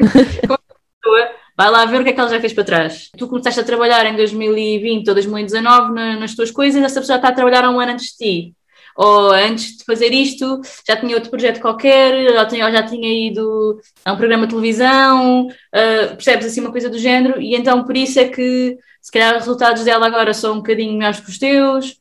pessoa, 0.00 1.30
vai 1.54 1.70
lá 1.70 1.84
ver 1.84 2.00
o 2.00 2.04
que 2.04 2.10
é 2.10 2.12
que 2.14 2.20
ela 2.20 2.30
já 2.30 2.40
fez 2.40 2.54
para 2.54 2.64
trás. 2.64 3.10
Tu 3.18 3.28
começaste 3.28 3.60
a 3.60 3.64
trabalhar 3.64 4.06
em 4.06 4.16
2020 4.16 5.08
ou 5.08 5.14
2019 5.14 5.92
na, 5.92 6.16
nas 6.16 6.34
tuas 6.34 6.50
coisas, 6.50 6.82
essa 6.82 7.00
pessoa 7.00 7.16
já 7.16 7.16
está 7.16 7.28
a 7.28 7.32
trabalhar 7.32 7.64
há 7.64 7.70
um 7.70 7.78
ano 7.78 7.92
antes 7.92 8.12
de 8.12 8.16
ti. 8.16 8.54
Ou 8.96 9.30
antes 9.30 9.76
de 9.76 9.84
fazer 9.84 10.12
isto, 10.12 10.60
já 10.86 10.96
tinha 10.96 11.14
outro 11.14 11.30
projeto 11.30 11.60
qualquer, 11.60 12.48
tinha, 12.48 12.70
já 12.72 12.82
tinha 12.82 13.28
ido 13.28 13.78
a 14.04 14.12
um 14.12 14.16
programa 14.16 14.46
de 14.46 14.50
televisão, 14.50 15.46
uh, 15.46 16.16
percebes 16.16 16.46
assim 16.46 16.60
uma 16.60 16.72
coisa 16.72 16.88
do 16.88 16.98
género, 16.98 17.40
e 17.40 17.54
então 17.54 17.84
por 17.84 17.96
isso 17.96 18.18
é 18.18 18.24
que 18.28 18.76
se 19.08 19.12
calhar 19.12 19.32
os 19.32 19.46
resultados 19.46 19.84
dela 19.84 20.06
agora 20.06 20.34
são 20.34 20.52
um 20.52 20.56
bocadinho 20.58 20.92
melhores 20.92 21.18
que 21.18 21.30
os 21.30 21.38
teus. 21.38 21.98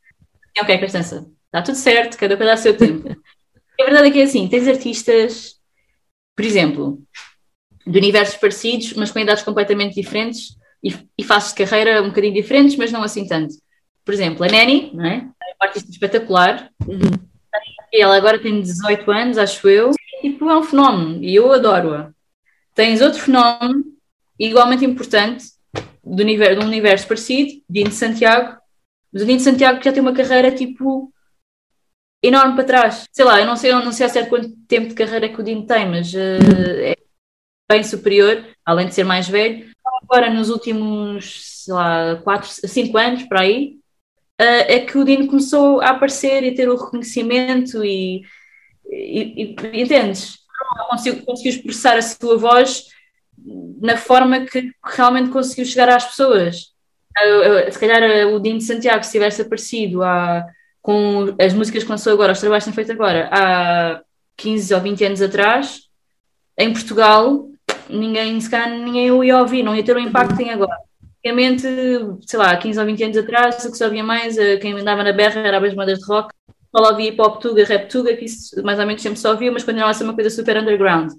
Ok, 0.59 0.77
presta 0.77 0.97
atenção 0.97 1.31
Está 1.45 1.61
tudo 1.61 1.75
certo, 1.75 2.17
cada 2.17 2.35
coisa 2.35 2.51
a 2.51 2.57
seu 2.57 2.75
tempo. 2.75 3.07
a 3.79 3.83
verdade 3.85 4.09
é 4.09 4.11
que 4.11 4.19
é 4.19 4.23
assim, 4.23 4.45
tens 4.49 4.67
artistas, 4.67 5.55
por 6.35 6.43
exemplo, 6.43 7.01
de 7.85 7.97
universos 7.97 8.35
parecidos, 8.35 8.91
mas 8.91 9.09
com 9.09 9.19
idades 9.19 9.41
completamente 9.41 9.95
diferentes 9.95 10.57
e, 10.83 10.93
e 11.17 11.23
faces 11.23 11.53
de 11.53 11.63
carreira 11.63 12.03
um 12.03 12.09
bocadinho 12.09 12.33
diferentes, 12.33 12.75
mas 12.75 12.91
não 12.91 13.01
assim 13.01 13.25
tanto. 13.25 13.55
Por 14.03 14.13
exemplo, 14.13 14.43
a 14.43 14.49
Nani, 14.49 14.91
não 14.93 15.05
é? 15.05 15.15
é 15.15 15.21
uma 15.21 15.67
artista 15.69 15.89
espetacular. 15.89 16.69
Uhum. 16.85 16.99
Ela 17.93 18.17
agora 18.17 18.37
tem 18.37 18.61
18 18.61 19.09
anos, 19.09 19.37
acho 19.37 19.65
eu. 19.69 19.91
E 20.21 20.31
tipo, 20.31 20.49
é 20.49 20.57
um 20.57 20.63
fenómeno 20.63 21.23
e 21.23 21.33
eu 21.33 21.49
adoro-a. 21.53 22.11
Tens 22.75 22.99
outro 22.99 23.21
fenómeno 23.21 23.85
igualmente 24.37 24.83
importante 24.83 25.55
do 26.15 26.23
universo, 26.23 26.59
de 26.59 26.65
um 26.65 26.67
universo 26.67 27.07
parecido, 27.07 27.61
Dino 27.69 27.89
de 27.89 27.95
Santiago, 27.95 28.57
mas 29.11 29.21
o 29.21 29.25
Dino 29.25 29.37
de 29.37 29.43
Santiago 29.43 29.83
já 29.83 29.91
tem 29.91 30.01
uma 30.01 30.13
carreira 30.13 30.51
tipo 30.51 31.13
enorme 32.23 32.55
para 32.55 32.63
trás. 32.63 33.05
Sei 33.11 33.25
lá, 33.25 33.39
eu 33.39 33.45
não 33.45 33.55
sei, 33.55 33.71
não 33.71 33.91
sei 33.91 34.05
a 34.05 34.09
certo 34.09 34.29
quanto 34.29 34.49
tempo 34.67 34.87
de 34.89 34.95
carreira 34.95 35.29
que 35.29 35.39
o 35.39 35.43
Dino 35.43 35.65
tem, 35.65 35.87
mas 35.87 36.13
uh, 36.13 36.81
é 36.81 36.95
bem 37.69 37.83
superior, 37.83 38.45
além 38.65 38.87
de 38.87 38.93
ser 38.93 39.03
mais 39.03 39.27
velho. 39.27 39.69
Agora, 40.03 40.29
nos 40.29 40.49
últimos, 40.49 41.63
sei 41.63 41.73
lá, 41.73 42.15
4, 42.23 42.49
5 42.67 42.97
anos, 42.97 43.23
para 43.23 43.41
aí, 43.41 43.79
uh, 44.41 44.65
é 44.67 44.79
que 44.79 44.97
o 44.97 45.03
Dino 45.03 45.27
começou 45.27 45.81
a 45.81 45.89
aparecer 45.89 46.43
e 46.43 46.55
ter 46.55 46.69
o 46.69 46.77
reconhecimento 46.77 47.83
e, 47.83 48.23
e, 48.89 49.55
e 49.73 49.81
entendes? 49.81 50.39
Conseguiu 51.25 51.51
expressar 51.51 51.97
a 51.97 52.01
sua 52.01 52.37
voz 52.37 52.87
na 53.81 53.97
forma 53.97 54.41
que 54.41 54.71
realmente 54.83 55.29
conseguiu 55.29 55.65
chegar 55.65 55.89
às 55.89 56.05
pessoas. 56.05 56.73
Se 57.71 57.79
calhar 57.79 58.27
o 58.27 58.39
Dino 58.39 58.59
de 58.59 58.63
Santiago, 58.63 59.03
se 59.03 59.11
tivesse 59.11 59.41
aparecido 59.41 60.01
com 60.81 61.35
as 61.39 61.53
músicas 61.53 61.83
que 61.83 61.89
lançou 61.89 62.13
agora, 62.13 62.33
os 62.33 62.39
trabalhos 62.39 62.63
que 62.63 62.71
têm 62.71 62.75
feito 62.75 62.91
agora, 62.91 63.29
há 63.31 64.01
15 64.37 64.73
ou 64.73 64.81
20 64.81 65.05
anos 65.05 65.21
atrás, 65.21 65.81
em 66.57 66.71
Portugal, 66.71 67.49
ninguém, 67.89 68.39
se 68.39 68.49
calhar, 68.49 68.69
ninguém 68.69 69.11
o 69.11 69.23
ia 69.23 69.37
ouvir, 69.39 69.63
não 69.63 69.75
ia 69.75 69.83
ter 69.83 69.95
o 69.95 69.99
impacto 69.99 70.31
que 70.31 70.43
tem 70.43 70.51
agora. 70.51 70.77
Antigamente, 71.17 71.63
sei 72.25 72.39
lá, 72.39 72.55
15 72.55 72.79
ou 72.79 72.85
20 72.85 73.03
anos 73.03 73.17
atrás, 73.17 73.65
o 73.65 73.71
que 73.71 73.77
se 73.77 73.83
ouvia 73.83 74.03
mais, 74.03 74.37
eh, 74.37 74.57
quem 74.57 74.73
andava 74.73 75.03
na 75.03 75.11
berra 75.11 75.41
era 75.41 75.65
as 75.65 75.73
bandas 75.73 75.99
de 75.99 76.05
rock, 76.05 76.33
só 76.75 76.91
ouvia 76.91 77.11
hip-hop 77.11 77.41
tuga, 77.41 77.65
rap 77.65 77.89
tuga, 77.89 78.15
que 78.15 78.25
isso 78.25 78.63
mais 78.63 78.79
ou 78.79 78.85
menos 78.85 79.01
sempre 79.01 79.19
só 79.19 79.31
ouvia, 79.31 79.51
mas 79.51 79.63
continuava 79.63 79.91
a 79.91 79.93
ser 79.93 80.03
uma 80.03 80.13
coisa 80.13 80.29
super 80.29 80.57
underground. 80.57 81.11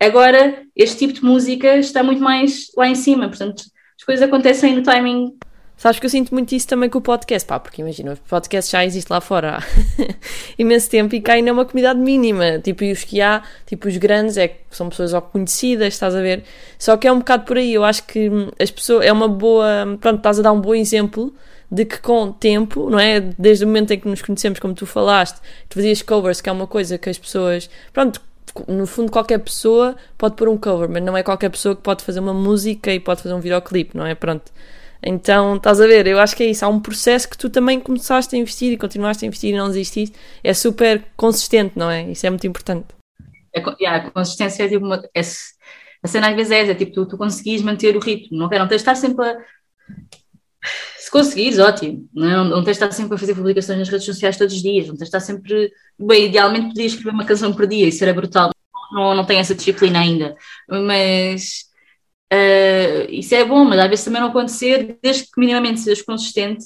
Agora, 0.00 0.62
este 0.74 0.98
tipo 0.98 1.12
de 1.12 1.22
música 1.22 1.76
está 1.76 2.02
muito 2.02 2.22
mais 2.22 2.70
lá 2.76 2.88
em 2.88 2.94
cima, 2.94 3.28
portanto, 3.28 3.64
as 3.98 4.04
coisas 4.04 4.26
acontecem 4.26 4.74
no 4.74 4.82
timing 4.82 5.36
Sabes 5.80 5.98
que 5.98 6.04
eu 6.04 6.10
sinto 6.10 6.34
muito 6.34 6.54
isso 6.54 6.68
também 6.68 6.90
com 6.90 6.98
o 6.98 7.00
podcast, 7.00 7.48
pá, 7.48 7.58
porque 7.58 7.80
imagina, 7.80 8.12
o 8.12 8.28
podcast 8.28 8.70
já 8.70 8.84
existe 8.84 9.08
lá 9.08 9.18
fora 9.18 9.56
há 9.56 9.62
imenso 10.58 10.90
tempo 10.90 11.14
e 11.14 11.22
cá 11.22 11.32
ainda 11.32 11.48
é 11.48 11.52
uma 11.54 11.64
comunidade 11.64 11.98
mínima, 11.98 12.58
tipo, 12.58 12.84
e 12.84 12.92
os 12.92 13.02
que 13.02 13.18
há, 13.22 13.42
tipo, 13.64 13.88
os 13.88 13.96
grandes, 13.96 14.36
é 14.36 14.58
são 14.70 14.90
pessoas 14.90 15.14
ó 15.14 15.22
conhecidas, 15.22 15.94
estás 15.94 16.14
a 16.14 16.20
ver? 16.20 16.44
Só 16.78 16.98
que 16.98 17.08
é 17.08 17.12
um 17.12 17.20
bocado 17.20 17.46
por 17.46 17.56
aí, 17.56 17.72
eu 17.72 17.82
acho 17.82 18.04
que 18.04 18.30
as 18.58 18.70
pessoas, 18.70 19.06
é 19.06 19.10
uma 19.10 19.26
boa, 19.26 19.96
pronto, 19.98 20.18
estás 20.18 20.38
a 20.38 20.42
dar 20.42 20.52
um 20.52 20.60
bom 20.60 20.74
exemplo 20.74 21.34
de 21.72 21.86
que 21.86 21.98
com 21.98 22.30
tempo, 22.30 22.90
não 22.90 23.00
é? 23.00 23.18
Desde 23.18 23.64
o 23.64 23.66
momento 23.66 23.92
em 23.92 23.98
que 23.98 24.06
nos 24.06 24.20
conhecemos, 24.20 24.58
como 24.58 24.74
tu 24.74 24.84
falaste, 24.84 25.40
tu 25.66 25.76
fazias 25.76 26.02
covers, 26.02 26.42
que 26.42 26.50
é 26.50 26.52
uma 26.52 26.66
coisa 26.66 26.98
que 26.98 27.08
as 27.08 27.16
pessoas, 27.16 27.70
pronto, 27.90 28.20
no 28.68 28.86
fundo 28.86 29.10
qualquer 29.10 29.38
pessoa 29.38 29.96
pode 30.18 30.36
pôr 30.36 30.48
um 30.48 30.58
cover, 30.58 30.88
mas 30.88 31.02
não 31.02 31.16
é 31.16 31.22
qualquer 31.22 31.50
pessoa 31.50 31.76
que 31.76 31.82
pode 31.82 32.04
fazer 32.04 32.20
uma 32.20 32.34
música 32.34 32.92
e 32.92 33.00
pode 33.00 33.22
fazer 33.22 33.34
um 33.34 33.40
videoclipe, 33.40 33.96
não 33.96 34.06
é? 34.06 34.14
Pronto. 34.14 34.52
Então, 35.02 35.56
estás 35.56 35.80
a 35.80 35.86
ver, 35.86 36.06
eu 36.06 36.18
acho 36.18 36.36
que 36.36 36.42
é 36.42 36.46
isso. 36.46 36.64
Há 36.64 36.68
um 36.68 36.80
processo 36.80 37.28
que 37.28 37.38
tu 37.38 37.48
também 37.48 37.80
começaste 37.80 38.34
a 38.36 38.38
investir 38.38 38.72
e 38.72 38.76
continuaste 38.76 39.24
a 39.24 39.28
investir 39.28 39.54
e 39.54 39.56
não 39.56 39.68
desististe. 39.68 40.16
É 40.44 40.52
super 40.52 41.04
consistente, 41.16 41.78
não 41.78 41.90
é? 41.90 42.10
Isso 42.10 42.26
é 42.26 42.30
muito 42.30 42.46
importante. 42.46 42.86
É, 43.54 43.62
yeah, 43.80 44.06
a 44.06 44.10
consistência 44.10 44.64
é, 44.64 44.68
tipo 44.68 44.84
uma, 44.84 45.02
é, 45.14 45.20
A 46.02 46.08
cena 46.08 46.28
às 46.28 46.36
vezes 46.36 46.52
é 46.52 46.70
é 46.70 46.74
tipo, 46.74 46.92
tu, 46.92 47.06
tu 47.06 47.18
conseguis 47.18 47.62
manter 47.62 47.96
o 47.96 48.00
ritmo, 48.00 48.38
não, 48.38 48.48
não 48.48 48.68
tens 48.68 48.68
de 48.68 48.74
estar 48.76 48.94
sempre 48.94 49.26
a. 49.26 49.36
Se 50.98 51.10
conseguires, 51.10 51.58
ótimo. 51.58 52.08
Não, 52.12 52.44
não 52.44 52.64
tens 52.64 52.76
de 52.76 52.84
estar 52.84 52.92
sempre 52.92 53.14
a 53.14 53.18
fazer 53.18 53.34
publicações 53.34 53.78
nas 53.78 53.88
redes 53.88 54.06
sociais 54.06 54.36
todos 54.36 54.54
os 54.54 54.62
dias, 54.62 54.86
não 54.86 54.94
tens 54.94 55.10
de 55.10 55.16
estar 55.16 55.20
sempre. 55.20 55.72
Bem, 55.98 56.26
idealmente 56.26 56.68
podias 56.68 56.92
escrever 56.92 57.10
uma 57.14 57.24
canção 57.24 57.52
por 57.52 57.66
dia, 57.66 57.88
isso 57.88 58.02
era 58.04 58.14
brutal. 58.14 58.50
Não, 58.92 59.14
não 59.14 59.24
tenho 59.24 59.40
essa 59.40 59.54
disciplina 59.54 60.00
ainda. 60.00 60.36
Mas. 60.68 61.70
Uh, 62.32 63.10
isso 63.10 63.34
é 63.34 63.44
bom, 63.44 63.64
mas 63.64 63.80
às 63.80 63.88
vezes 63.88 64.04
também 64.04 64.20
não 64.20 64.28
acontecer, 64.28 64.96
desde 65.02 65.24
que 65.24 65.40
minimamente 65.40 65.80
sejas 65.80 66.00
consistente, 66.04 66.64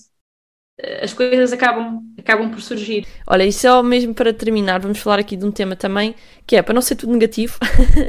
as 1.00 1.12
coisas 1.12 1.52
acabam, 1.52 2.02
acabam 2.18 2.50
por 2.50 2.60
surgir. 2.60 3.06
Olha, 3.26 3.44
e 3.44 3.52
só 3.52 3.80
mesmo 3.80 4.12
para 4.12 4.32
terminar, 4.32 4.80
vamos 4.80 4.98
falar 4.98 5.20
aqui 5.20 5.36
de 5.36 5.44
um 5.44 5.52
tema 5.52 5.76
também, 5.76 6.16
que 6.46 6.56
é, 6.56 6.62
para 6.62 6.74
não 6.74 6.82
ser 6.82 6.96
tudo 6.96 7.12
negativo, 7.12 7.58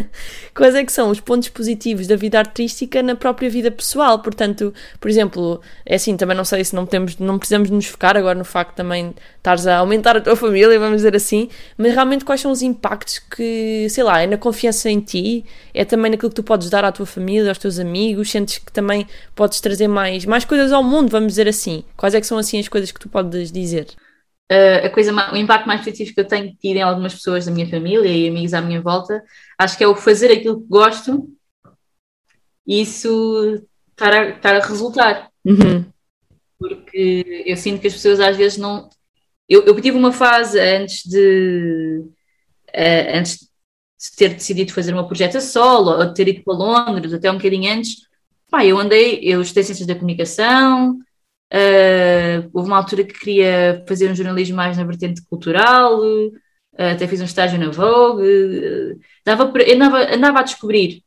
quais 0.54 0.74
é 0.74 0.84
que 0.84 0.92
são 0.92 1.12
os 1.12 1.20
pontos 1.20 1.50
positivos 1.50 2.08
da 2.08 2.16
vida 2.16 2.40
artística 2.40 3.04
na 3.04 3.16
própria 3.16 3.50
vida 3.50 3.70
pessoal? 3.70 4.20
Portanto, 4.20 4.74
por 5.00 5.10
exemplo, 5.10 5.62
é 5.86 5.96
assim, 5.96 6.18
também 6.18 6.36
não 6.36 6.46
sei 6.46 6.64
se 6.64 6.74
não, 6.74 6.88
temos, 6.88 7.18
não 7.18 7.38
precisamos 7.38 7.70
nos 7.70 7.86
focar 7.86 8.18
agora 8.18 8.38
no 8.38 8.46
facto 8.46 8.76
também 8.76 9.14
estares 9.46 9.68
a 9.68 9.78
aumentar 9.78 10.18
a 10.18 10.22
tua 10.22 10.36
família, 10.36 10.80
vamos 10.80 10.98
dizer 10.98 11.16
assim, 11.16 11.50
mas 11.78 11.94
realmente 11.94 12.26
quais 12.26 12.42
são 12.42 12.52
os 12.52 12.64
impactos 12.64 13.20
que, 13.20 13.88
sei 13.90 14.04
lá, 14.04 14.20
é 14.22 14.26
na 14.26 14.38
confiança 14.38 14.90
em 14.90 15.00
ti, 15.00 15.46
é 15.72 15.86
também 15.86 16.10
naquilo 16.10 16.30
que 16.30 16.36
tu 16.36 16.44
podes 16.44 16.68
dar 16.70 16.84
à 16.84 16.92
tua 16.92 17.06
família, 17.06 17.50
aos 17.50 17.60
teus 17.60 17.78
amigos, 17.78 18.32
sentes 18.32 18.58
que 18.58 18.72
também 18.72 19.08
podes 19.36 19.62
trazer 19.62 19.88
mais, 19.88 20.26
mais 20.26 20.44
coisas 20.44 20.72
ao 20.72 20.84
mundo, 20.84 21.10
vamos 21.10 21.34
dizer 21.34 21.48
assim. 21.48 21.84
Quais 21.96 22.16
é 22.16 22.20
que 22.20 22.26
são 22.26 22.40
assim 22.40 22.60
as 22.60 22.68
coisas 22.68 22.92
que 22.92 23.00
tu 23.00 23.08
podes 23.08 23.52
dizer? 23.52 23.88
Uh, 24.52 24.86
a 24.86 24.90
coisa, 24.90 25.14
o 25.32 25.38
impacto 25.38 25.68
mais 25.68 25.82
positivo 25.82 26.14
que 26.14 26.22
eu 26.22 26.28
tenho 26.28 26.56
tido 26.56 26.78
em 26.78 26.82
algumas 26.82 27.14
pessoas 27.14 27.46
da 27.46 27.52
minha 27.52 27.70
família 27.70 28.10
e 28.10 28.28
amigos 28.28 28.54
à 28.54 28.62
minha 28.62 28.82
volta, 28.82 29.24
acho 29.60 29.78
que 29.78 29.84
é 29.84 29.88
o 29.88 29.96
fazer 29.96 30.32
aquilo 30.32 30.62
que 30.62 30.68
gosto 30.68 31.30
e 32.66 32.82
isso 32.82 33.64
estar 33.92 34.12
a, 34.12 34.30
estar 34.30 34.56
a 34.56 34.66
resultar. 34.66 35.30
Uhum. 35.44 35.86
Porque 36.58 37.44
eu 37.46 37.58
sinto 37.58 37.82
que 37.82 37.88
as 37.88 37.94
pessoas 37.94 38.20
às 38.20 38.38
vezes 38.38 38.58
não, 38.58 38.90
eu, 39.48 39.64
eu 39.64 39.82
tive 39.82 39.98
uma 39.98 40.12
fase 40.12 40.60
antes 40.60 41.04
de, 41.06 42.04
uh, 42.70 43.18
antes 43.18 43.40
de 43.40 44.16
ter 44.18 44.30
decidido 44.34 44.74
fazer 44.74 44.94
uma 44.94 45.08
projeto 45.08 45.40
solo, 45.42 45.92
ou 45.92 46.06
de 46.06 46.14
ter 46.14 46.28
ido 46.28 46.44
para 46.44 46.54
Londres, 46.54 47.14
até 47.14 47.30
um 47.32 47.38
bocadinho 47.38 47.72
antes. 47.72 48.08
Pá, 48.50 48.66
eu 48.66 48.78
andei, 48.78 49.20
eu 49.22 49.42
estudei 49.42 49.64
Ciências 49.64 49.88
da 49.88 49.96
Comunicação, 49.96 50.98
uh, 51.54 52.50
houve 52.54 52.70
uma 52.70 52.78
altura 52.78 53.04
que 53.04 53.20
queria 53.20 53.84
fazer 53.88 54.10
um 54.10 54.16
jornalismo 54.16 54.56
mais 54.56 54.78
na 54.78 54.84
vertente 54.84 55.22
cultural, 55.26 56.00
uh, 56.00 56.32
até 56.78 57.08
fiz 57.08 57.22
um 57.22 57.26
estágio 57.26 57.60
na 57.60 57.70
Vogue, 57.70 59.00
dava, 59.26 59.52
andava, 59.72 60.14
andava 60.14 60.40
a 60.40 60.44
descobrir, 60.44 61.04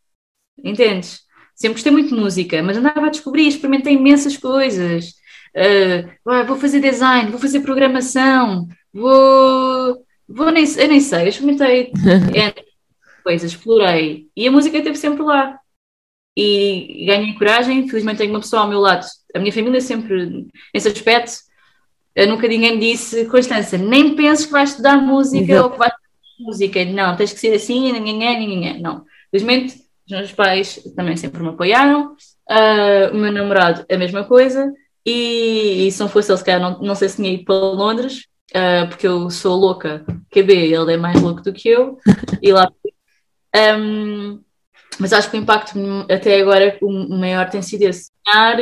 entendes? 0.62 1.20
Sempre 1.54 1.74
gostei 1.74 1.92
muito 1.92 2.14
de 2.14 2.20
música, 2.20 2.62
mas 2.62 2.76
andava 2.76 3.06
a 3.06 3.10
descobrir, 3.10 3.48
experimentei 3.48 3.94
imensas 3.94 4.36
coisas. 4.36 5.17
Uh, 5.58 6.46
vou 6.46 6.56
fazer 6.56 6.80
design, 6.80 7.30
vou 7.30 7.40
fazer 7.40 7.60
programação, 7.60 8.68
vou. 8.92 10.04
vou 10.28 10.50
nem, 10.52 10.64
eu 10.76 10.88
nem 10.88 11.00
sei, 11.00 11.24
eu 11.24 11.28
experimentei 11.28 11.92
coisas, 13.24 13.50
explorei. 13.50 14.28
E 14.36 14.46
a 14.46 14.52
música 14.52 14.78
esteve 14.78 14.96
sempre 14.96 15.22
lá. 15.22 15.58
E 16.36 17.04
ganhei 17.06 17.34
coragem, 17.34 17.88
felizmente 17.88 18.18
tenho 18.18 18.30
uma 18.30 18.40
pessoa 18.40 18.62
ao 18.62 18.68
meu 18.68 18.78
lado. 18.78 19.04
A 19.34 19.38
minha 19.40 19.52
família 19.52 19.80
sempre, 19.80 20.46
nesse 20.72 20.88
aspecto, 20.88 21.32
nunca 22.28 22.46
ninguém 22.46 22.76
me 22.76 22.92
disse, 22.92 23.26
Constança, 23.26 23.76
nem 23.76 24.14
penses 24.14 24.46
que 24.46 24.52
vais 24.52 24.70
estudar 24.70 24.96
música 24.98 25.52
Exato. 25.52 25.64
ou 25.64 25.70
que 25.72 25.78
vais 25.78 25.92
estudar 25.92 26.48
música. 26.48 26.84
Não, 26.84 27.16
tens 27.16 27.32
que 27.32 27.40
ser 27.40 27.54
assim, 27.54 27.92
ninguém 27.92 28.26
é, 28.26 28.38
ninguém 28.38 28.68
é. 28.68 28.78
Não. 28.78 29.04
Felizmente, 29.30 29.74
os 30.06 30.12
meus 30.16 30.32
pais 30.32 30.80
também 30.96 31.16
sempre 31.16 31.42
me 31.42 31.48
apoiaram. 31.48 32.16
Uh, 32.48 33.12
o 33.12 33.16
meu 33.18 33.32
namorado, 33.32 33.84
a 33.90 33.96
mesma 33.98 34.24
coisa. 34.24 34.72
E, 35.08 35.86
e 35.86 35.90
se 35.90 36.00
não 36.00 36.08
fosse 36.08 36.30
ele, 36.30 36.36
se 36.36 36.44
calhar 36.44 36.60
não, 36.60 36.78
não 36.82 36.94
sei 36.94 37.08
se 37.08 37.16
tinha 37.16 37.32
ido 37.32 37.44
para 37.44 37.54
Londres, 37.54 38.26
uh, 38.50 38.86
porque 38.90 39.06
eu 39.06 39.30
sou 39.30 39.56
louca, 39.56 40.04
KB, 40.30 40.52
ele 40.52 40.92
é 40.92 40.96
mais 40.98 41.18
louco 41.18 41.40
do 41.40 41.50
que 41.50 41.66
eu, 41.66 41.98
e 42.42 42.52
lá. 42.52 42.70
Um, 43.56 44.42
mas 44.98 45.14
acho 45.14 45.30
que 45.30 45.38
o 45.38 45.40
impacto 45.40 45.78
até 46.10 46.38
agora 46.38 46.76
o 46.82 47.16
maior 47.16 47.48
tem 47.48 47.62
sido 47.62 47.84
esse. 47.84 48.10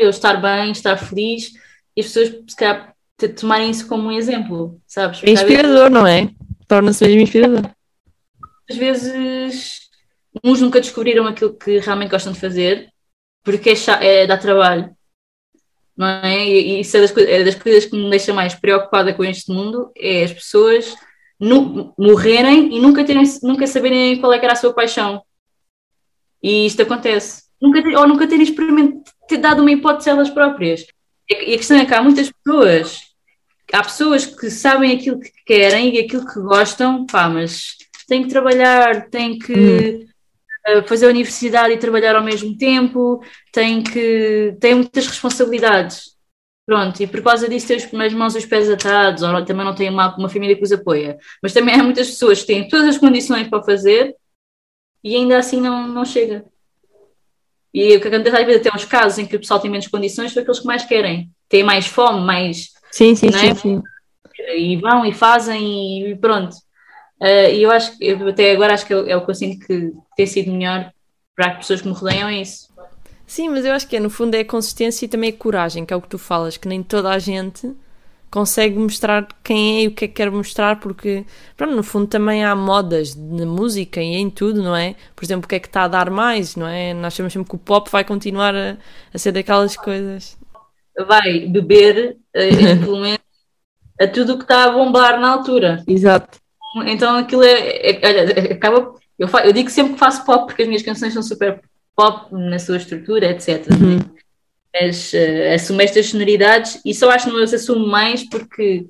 Eu 0.01 0.09
estar 0.09 0.35
bem, 0.35 0.71
estar 0.71 0.97
feliz 0.97 1.51
e 1.97 2.01
as 2.01 2.07
pessoas, 2.07 2.29
se 2.47 2.57
calhar, 2.57 2.95
tomarem 3.37 3.71
isso 3.71 3.89
como 3.89 4.09
um 4.09 4.13
exemplo, 4.13 4.81
sabes? 4.87 5.23
É 5.25 5.31
inspirador, 5.31 5.91
não 5.91 6.07
é? 6.07 6.31
Torna-se 6.69 7.05
mesmo 7.05 7.23
inspirador. 7.23 7.69
Às 8.71 8.77
vezes, 8.77 9.81
uns 10.45 10.61
nunca 10.61 10.81
descobriram 10.81 11.27
aquilo 11.27 11.55
que 11.55 11.81
realmente 11.81 12.11
gostam 12.11 12.33
de 12.33 12.39
fazer, 12.39 12.89
porque 13.43 13.71
é, 13.71 14.23
é 14.23 14.27
dá 14.29 14.37
trabalho 14.37 14.96
não 15.97 16.07
é? 16.07 16.47
E 16.47 16.81
isso 16.81 16.97
é 16.97 17.01
das, 17.01 17.17
é 17.17 17.45
das 17.45 17.55
coisas 17.55 17.87
que 17.87 17.97
me 17.97 18.11
deixa 18.11 18.33
mais 18.35 18.55
preocupada 18.55 19.15
com 19.15 19.25
este 19.25 19.51
mundo, 19.51 19.91
é 19.97 20.25
as 20.25 20.33
pessoas 20.33 20.95
nu, 21.41 21.95
morrerem 21.99 22.77
e 22.77 22.81
nunca, 22.81 23.05
terem, 23.05 23.25
nunca 23.43 23.67
saberem 23.67 24.21
qual 24.21 24.33
é 24.33 24.39
que 24.39 24.45
era 24.45 24.53
a 24.53 24.57
sua 24.57 24.75
paixão. 24.75 25.23
E 26.43 26.67
isto 26.67 26.83
acontece. 26.83 27.45
Nunca, 27.61 27.81
ou 27.99 28.07
nunca 28.07 28.27
terem 28.27 28.43
experimentado, 28.43 29.05
ter 29.27 29.39
dado 29.39 29.63
uma 29.63 29.73
hipótese 29.73 30.11
a 30.11 30.13
elas 30.13 30.31
próprias. 30.31 30.87
E 31.29 31.55
a 31.55 31.57
questão 31.57 31.79
é 31.79 31.87
que 31.87 31.95
há 31.95 32.03
muitas 32.03 32.31
pessoas, 32.31 33.01
há 33.73 33.83
pessoas 33.83 34.27
que 34.27 34.51
sabem 34.51 34.95
aquilo 34.95 35.19
que 35.19 35.33
querem 35.47 35.97
e 35.97 35.99
aquilo 35.99 36.27
que 36.27 36.39
gostam, 36.41 37.07
pá, 37.07 37.29
mas 37.29 37.77
têm 38.07 38.23
que 38.23 38.29
trabalhar, 38.29 39.09
têm 39.09 39.39
que... 39.39 39.53
Hum 39.53 40.16
fazer 40.87 41.07
a 41.07 41.11
universidade 41.11 41.73
e 41.73 41.79
trabalhar 41.79 42.17
ao 42.17 42.25
mesmo 42.25 42.57
tempo, 42.57 43.23
tem 43.53 43.83
que 43.83 44.57
tem 44.61 44.75
muitas 44.75 45.07
responsabilidades. 45.07 46.17
Pronto, 46.67 47.01
e 47.01 47.07
por 47.07 47.23
causa 47.23 47.49
disso 47.49 47.69
tem 47.69 47.77
as 47.77 48.13
mãos 48.13 48.35
e 48.35 48.39
os 48.39 48.47
pés 48.47 48.69
atados, 48.69 49.23
ou 49.23 49.45
também 49.45 49.65
não 49.65 49.75
tem 49.75 49.89
uma, 49.89 50.17
uma 50.17 50.29
família 50.29 50.57
que 50.57 50.65
os 50.65 50.73
apoia. 50.73 51.17
Mas 51.41 51.53
também 51.53 51.75
há 51.75 51.83
muitas 51.83 52.09
pessoas 52.09 52.41
que 52.41 52.49
têm 52.49 52.69
todas 52.69 52.89
as 52.89 52.99
condições 52.99 53.47
para 53.47 53.63
fazer 53.63 54.17
e 55.05 55.15
ainda 55.15 55.39
assim 55.39 55.61
não, 55.61 55.87
não 55.87 56.05
chega. 56.05 56.45
E 57.73 57.97
o 57.97 58.01
que 58.01 58.09
acontece 58.09 58.37
às 58.37 58.47
vezes 58.47 58.61
até 58.61 58.75
uns 58.75 58.85
casos 58.85 59.19
em 59.19 59.27
que 59.27 59.37
o 59.37 59.39
pessoal 59.39 59.61
tem 59.61 59.71
menos 59.71 59.87
condições 59.87 60.33
são 60.33 60.43
aqueles 60.43 60.59
que 60.59 60.67
mais 60.67 60.85
querem, 60.85 61.31
têm 61.49 61.63
mais 61.63 61.87
fome, 61.87 62.25
mais. 62.25 62.73
Sim, 62.91 63.15
sim, 63.15 63.29
é? 63.29 63.55
sim, 63.55 63.55
sim. 63.55 63.83
E 64.57 64.77
vão 64.79 65.07
e 65.07 65.13
fazem 65.13 66.11
e 66.11 66.17
pronto. 66.17 66.57
Uh, 67.21 67.51
e 67.53 67.63
eu 67.63 67.71
acho 67.71 67.97
que, 67.97 68.11
até 68.11 68.53
agora, 68.53 68.75
acho 68.75 68.87
que 68.87 68.93
é, 68.93 69.11
é 69.11 69.17
o 69.17 69.25
que 69.25 69.31
eu 69.31 69.35
sinto 69.35 69.67
que 69.67 69.93
tem 70.17 70.27
sido 70.27 70.53
melhor 70.53 70.93
para 71.35 71.53
as 71.53 71.57
pessoas 71.59 71.83
que 71.83 71.89
me 71.89 71.95
rodeiam, 71.95 72.29
é 72.29 72.41
isso. 72.41 72.69
Sim, 73.27 73.49
mas 73.49 73.65
eu 73.65 73.73
acho 73.73 73.89
que 73.89 73.97
é, 73.97 74.01
no 74.01 74.09
fundo 74.09 74.35
é 74.35 74.41
a 74.41 74.45
consistência 74.45 75.05
e 75.05 75.09
também 75.09 75.31
a 75.31 75.33
coragem, 75.33 75.85
que 75.85 75.93
é 75.93 75.97
o 75.97 76.01
que 76.01 76.09
tu 76.09 76.19
falas, 76.19 76.57
que 76.57 76.69
nem 76.69 76.83
toda 76.83 77.11
a 77.11 77.19
gente 77.19 77.75
consegue 78.31 78.79
mostrar 78.79 79.27
quem 79.43 79.79
é 79.79 79.83
e 79.83 79.89
o 79.89 79.93
que 79.93 80.05
é 80.05 80.09
que 80.09 80.15
quer 80.15 80.31
mostrar, 80.31 80.79
porque, 80.79 81.25
pronto, 81.57 81.75
no 81.75 81.83
fundo 81.83 82.07
também 82.07 82.45
há 82.45 82.55
modas 82.55 83.15
na 83.15 83.47
música 83.47 84.01
e 84.01 84.15
em 84.15 84.29
tudo, 84.29 84.63
não 84.63 84.77
é? 84.77 84.95
Por 85.15 85.25
exemplo, 85.25 85.47
o 85.47 85.49
que 85.49 85.55
é 85.55 85.59
que 85.59 85.69
está 85.69 85.85
a 85.85 85.89
dar 85.89 86.11
mais, 86.11 86.55
não 86.55 86.67
é? 86.67 86.93
Nós 86.93 87.15
sabemos 87.15 87.33
sempre 87.33 87.49
que 87.49 87.57
o 87.57 87.59
pop 87.59 87.91
vai 87.91 88.05
continuar 88.05 88.55
a, 88.55 88.77
a 89.13 89.19
ser 89.19 89.33
daquelas 89.33 89.77
coisas. 89.77 90.37
Vai 91.07 91.47
beber, 91.47 92.17
uh, 92.37 93.19
a 94.01 94.07
tudo 94.07 94.35
o 94.35 94.37
que 94.37 94.45
está 94.45 94.65
a 94.65 94.71
bombar 94.71 95.19
na 95.19 95.31
altura. 95.31 95.83
Exato. 95.87 96.39
Então 96.85 97.17
aquilo 97.17 97.43
é, 97.43 97.91
é 97.91 98.53
acaba. 98.53 98.95
Eu, 99.19 99.29
eu 99.45 99.53
digo 99.53 99.71
sempre 99.71 99.95
que 99.95 99.99
faço 99.99 100.25
pop 100.25 100.47
porque 100.47 100.63
as 100.63 100.69
minhas 100.69 100.83
canções 100.83 101.13
são 101.13 101.23
super 101.23 101.61
pop 101.95 102.33
na 102.33 102.59
sua 102.59 102.77
estrutura, 102.77 103.31
etc. 103.31 103.67
Uhum. 103.71 103.99
Mas 104.75 105.13
uh, 105.13 105.55
assumo 105.55 105.81
estas 105.81 106.07
sonoridades 106.07 106.81
e 106.85 106.95
só 106.95 107.11
acho 107.11 107.27
que 107.27 107.33
não 107.33 107.43
as 107.43 107.55
assumo 107.55 107.87
mais 107.87 108.29
porque 108.29 108.87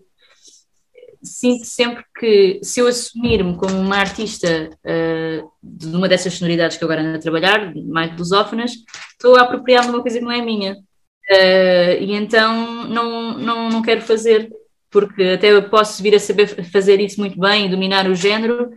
sinto 1.22 1.64
sempre 1.64 2.04
que 2.18 2.60
se 2.62 2.80
eu 2.80 2.86
assumir-me 2.86 3.56
como 3.56 3.76
uma 3.76 3.96
artista 3.96 4.70
uh, 4.84 5.50
de 5.62 5.86
uma 5.86 6.08
dessas 6.08 6.34
sonoridades 6.34 6.76
que 6.76 6.84
eu 6.84 6.90
agora 6.90 7.06
ando 7.06 7.16
a 7.16 7.20
trabalhar, 7.20 7.74
mais 7.74 8.16
lusófonas, 8.16 8.72
estou 9.12 9.36
a 9.36 9.42
apropriar-me 9.42 9.90
de 9.90 9.96
uma 9.96 10.02
coisa 10.02 10.18
que 10.18 10.24
não 10.24 10.32
é 10.32 10.42
minha. 10.42 10.74
Uh, 10.74 12.00
e 12.00 12.14
então 12.14 12.84
não, 12.84 13.36
não, 13.38 13.68
não 13.68 13.82
quero 13.82 14.00
fazer 14.00 14.48
porque 14.90 15.22
até 15.22 15.60
posso 15.62 16.02
vir 16.02 16.14
a 16.14 16.20
saber 16.20 16.46
fazer 16.70 17.00
isso 17.00 17.20
muito 17.20 17.38
bem 17.38 17.66
e 17.66 17.68
dominar 17.68 18.08
o 18.08 18.14
género, 18.14 18.70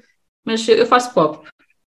mas 0.44 0.68
eu 0.68 0.86
faço 0.86 1.14
pop, 1.14 1.48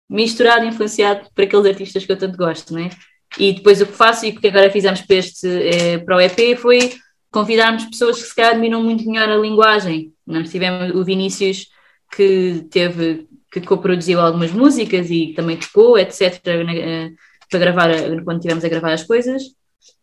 misturado 0.09 0.65
influenciado 0.65 1.29
por 1.35 1.45
aqueles 1.45 1.67
artistas 1.67 2.05
que 2.05 2.13
eu 2.13 2.19
tanto 2.19 2.37
gosto, 2.37 2.75
né? 2.75 2.91
E 3.39 3.53
depois 3.53 3.81
o 3.81 3.87
que 3.87 3.93
faço 3.93 4.27
e 4.27 4.31
o 4.31 4.41
que 4.41 4.49
agora 4.49 4.71
fizemos 4.71 5.01
para, 5.03 5.17
este, 5.17 5.47
eh, 5.47 5.99
para 5.99 6.17
o 6.17 6.21
EP 6.21 6.57
foi 6.59 6.95
convidarmos 7.31 7.85
pessoas 7.85 8.21
que 8.21 8.29
se 8.29 8.35
calhar 8.35 8.55
dominam 8.55 8.83
muito 8.83 9.09
melhor 9.09 9.29
a 9.29 9.37
linguagem. 9.37 10.13
Nós 10.27 10.51
tivemos 10.51 10.95
o 10.95 11.05
Vinícius 11.05 11.69
que 12.11 12.67
teve, 12.71 13.29
que 13.53 13.61
co-produziu 13.61 14.21
algumas 14.21 14.51
músicas 14.51 15.11
e 15.11 15.33
também 15.35 15.57
tocou, 15.57 15.97
etc., 15.97 16.45
eh, 16.45 17.11
para 17.49 17.59
gravar, 17.59 17.91
quando 18.25 18.39
estivemos 18.39 18.65
a 18.65 18.69
gravar 18.69 18.93
as 18.93 19.05
coisas. 19.05 19.43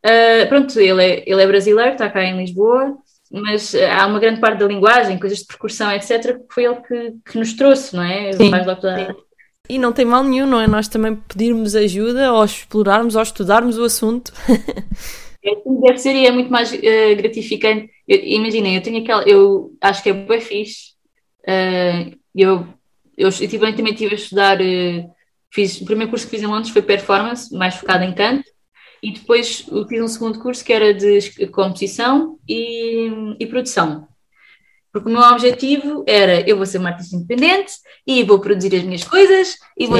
Uh, 0.05 0.47
pronto, 0.47 0.79
ele 0.79 1.03
é, 1.03 1.23
ele 1.25 1.41
é 1.41 1.47
brasileiro, 1.47 1.93
está 1.93 2.09
cá 2.09 2.23
em 2.23 2.37
Lisboa, 2.37 2.97
mas 3.31 3.73
eh, 3.73 3.89
há 3.89 4.05
uma 4.07 4.19
grande 4.19 4.39
parte 4.39 4.59
da 4.59 4.67
linguagem, 4.67 5.19
coisas 5.19 5.39
de 5.39 5.45
percussão, 5.45 5.91
etc., 5.91 6.37
que 6.37 6.53
foi 6.53 6.65
ele 6.65 6.81
que, 6.87 7.13
que 7.31 7.37
nos 7.37 7.53
trouxe, 7.53 7.95
não 7.95 8.03
é? 8.03 8.31
Sim. 8.33 8.49
Logo 8.49 8.75
toda 8.75 9.15
E 9.69 9.77
não 9.77 9.91
tem 9.91 10.05
mal 10.05 10.23
nenhum, 10.23 10.45
não 10.45 10.61
é? 10.61 10.67
Nós 10.67 10.87
também 10.87 11.15
pedirmos 11.15 11.75
ajuda 11.75 12.31
ou 12.33 12.43
explorarmos 12.43 13.15
ou 13.15 13.21
estudarmos 13.21 13.77
o 13.77 13.83
assunto. 13.83 14.31
É, 15.47 15.51
deve 15.81 15.97
ser 15.97 16.13
e 16.13 16.25
é 16.25 16.31
muito 16.31 16.51
mais 16.51 16.73
uh, 16.73 17.15
gratificante. 17.15 17.89
Imaginem, 18.05 18.75
eu 18.75 18.81
tenho 18.81 19.01
aquela, 19.01 19.23
eu 19.23 19.71
acho 19.79 20.03
que 20.03 20.09
é 20.09 20.13
bem 20.13 20.41
fixe. 20.41 20.93
Uh, 21.43 22.17
eu, 22.35 22.67
eu, 23.17 23.29
eu 23.29 23.75
também 23.75 23.93
estive 23.93 24.13
a 24.13 24.17
estudar, 24.17 24.59
uh, 24.59 25.09
fiz, 25.49 25.79
o 25.79 25.85
primeiro 25.85 26.09
curso 26.09 26.25
que 26.25 26.31
fiz 26.31 26.43
em 26.43 26.47
Londres 26.47 26.69
foi 26.69 26.81
performance, 26.81 27.55
mais 27.55 27.75
focado 27.75 28.03
em 28.03 28.13
canto, 28.13 28.43
e 29.01 29.11
depois 29.11 29.65
fiz 29.87 30.01
um 30.01 30.07
segundo 30.07 30.39
curso 30.39 30.63
que 30.63 30.73
era 30.73 30.93
de 30.93 31.47
composição 31.47 32.37
e, 32.47 33.35
e 33.39 33.45
produção. 33.45 34.07
Porque 34.91 35.09
o 35.09 35.11
meu 35.11 35.21
objetivo 35.21 36.03
era 36.07 36.41
eu 36.49 36.57
vou 36.57 36.65
ser 36.65 36.79
uma 36.79 36.89
artista 36.89 37.15
independente 37.15 37.73
e 38.05 38.23
vou 38.23 38.39
produzir 38.39 38.75
as 38.75 38.83
minhas 38.83 39.03
coisas 39.03 39.55
e 39.77 39.85
vou. 39.85 39.99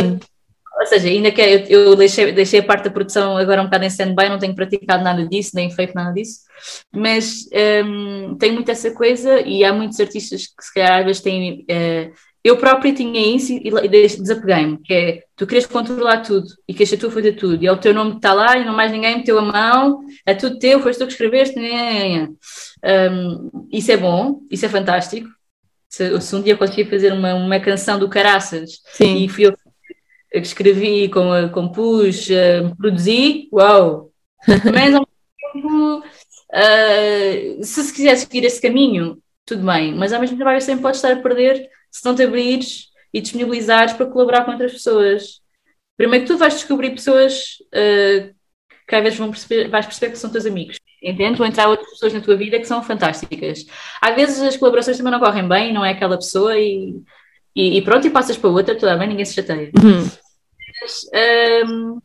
Ou 0.80 0.86
seja, 0.86 1.08
ainda 1.08 1.32
que 1.32 1.42
eu, 1.42 1.66
eu 1.68 1.96
deixei, 1.96 2.32
deixei 2.32 2.60
a 2.60 2.64
parte 2.64 2.84
da 2.84 2.92
produção 2.92 3.36
agora 3.36 3.62
um 3.62 3.66
bocado 3.66 3.84
em 3.84 3.88
stand-by, 3.88 4.30
não 4.30 4.38
tenho 4.38 4.54
praticado 4.54 5.04
nada 5.04 5.28
disso, 5.28 5.52
nem 5.56 5.72
feito 5.72 5.96
nada 5.96 6.14
disso, 6.14 6.42
mas 6.96 7.50
um, 7.84 8.36
tenho 8.38 8.54
muito 8.54 8.70
essa 8.70 8.92
coisa 8.92 9.42
e 9.42 9.64
há 9.64 9.74
muitos 9.74 10.00
artistas 10.00 10.46
que 10.46 10.64
se 10.64 10.74
calhar 10.74 11.00
às 11.00 11.06
vezes 11.06 11.22
têm 11.22 11.66
uh, 11.70 12.14
eu 12.48 12.58
própria 12.58 12.94
tinha 12.94 13.36
isso 13.36 13.52
e, 13.52 13.90
desapeguei-me, 13.90 14.78
que 14.78 14.94
é 14.94 15.24
tu 15.36 15.46
queres 15.46 15.66
controlar 15.66 16.22
tudo 16.22 16.48
e 16.68 16.74
queres 16.74 16.94
a 16.94 16.98
tua 16.98 17.12
fazer 17.12 17.34
tudo, 17.34 17.62
e 17.62 17.68
é 17.68 17.72
o 17.72 17.78
teu 17.78 17.94
nome 17.94 18.12
que 18.12 18.18
está 18.18 18.34
lá 18.34 18.58
e 18.58 18.66
não 18.66 18.74
mais 18.74 18.92
ninguém 18.92 19.18
meteu 19.18 19.38
a 19.38 19.42
mão, 19.42 20.00
é 20.26 20.34
tudo 20.34 20.58
teu, 20.58 20.80
foste 20.80 21.00
tu 21.00 21.06
que 21.06 21.12
escreveste. 21.12 21.60
Um, 21.60 23.68
isso 23.72 23.92
é 23.92 23.98
bom, 23.98 24.42
isso 24.50 24.66
é 24.66 24.70
fantástico. 24.70 25.28
Se, 25.90 26.20
se 26.22 26.36
um 26.36 26.42
dia 26.42 26.58
consegui 26.58 26.86
fazer 26.86 27.14
uma, 27.14 27.34
uma 27.34 27.60
canção 27.60 28.00
do 28.00 28.10
Caraças 28.10 28.82
Sim. 28.94 29.18
e 29.18 29.30
fui 29.30 29.48
eu 29.48 29.54
que 30.32 30.40
escrevi, 30.40 31.10
com, 31.10 31.30
compus, 31.52 32.30
uh, 32.30 32.76
produzi, 32.78 33.48
uau! 33.52 34.12
Mas 34.48 34.94
ao 34.94 35.08
mesmo 35.08 35.10
tempo, 35.54 36.00
uh, 36.00 37.64
se 37.64 37.84
se 37.84 37.94
quiser 37.94 38.16
seguir 38.18 38.46
esse 38.46 38.62
caminho, 38.62 39.18
tudo 39.48 39.66
bem, 39.66 39.96
mas 39.96 40.12
ao 40.12 40.20
mesmo 40.20 40.38
tempo 40.38 40.62
sempre 40.62 40.82
pode 40.82 40.98
estar 40.98 41.14
a 41.14 41.16
perder 41.16 41.70
se 41.90 42.06
não 42.06 42.14
te 42.14 42.22
abrires 42.22 42.90
e 43.14 43.22
disponibilizares 43.22 43.94
para 43.94 44.06
colaborar 44.06 44.44
com 44.44 44.52
outras 44.52 44.74
pessoas. 44.74 45.42
Primeiro 45.96 46.26
que 46.26 46.32
tu 46.32 46.38
vais 46.38 46.54
descobrir 46.54 46.92
pessoas 46.92 47.58
uh, 47.68 48.36
que 48.88 48.96
às 48.96 49.02
vezes 49.02 49.18
vão 49.18 49.32
perceber, 49.32 49.70
vais 49.70 49.86
perceber 49.86 50.12
que 50.12 50.18
são 50.18 50.30
teus 50.30 50.46
amigos. 50.46 50.78
Entende? 51.02 51.38
Vão 51.38 51.48
entrar 51.48 51.70
outras 51.70 51.90
pessoas 51.92 52.14
na 52.14 52.22
tua 52.22 52.36
vida 52.36 52.60
que 52.60 52.66
são 52.66 52.84
fantásticas. 52.84 53.66
Às 54.02 54.16
vezes 54.16 54.42
as 54.42 54.58
colaborações 54.58 54.98
também 54.98 55.14
não 55.14 55.20
correm 55.20 55.48
bem, 55.48 55.74
não 55.74 55.86
é 55.86 55.92
aquela 55.92 56.18
pessoa 56.18 56.58
e, 56.58 57.02
e, 57.56 57.78
e 57.78 57.82
pronto, 57.82 58.06
e 58.06 58.10
passas 58.10 58.38
para 58.38 58.50
outra, 58.50 58.76
tudo 58.76 58.98
bem, 58.98 59.08
ninguém 59.08 59.26
se 59.26 59.36
chateia. 59.36 59.72
Uhum. 59.82 60.10
Mas, 60.82 61.04
um, 61.14 61.18
ehm, 61.18 61.98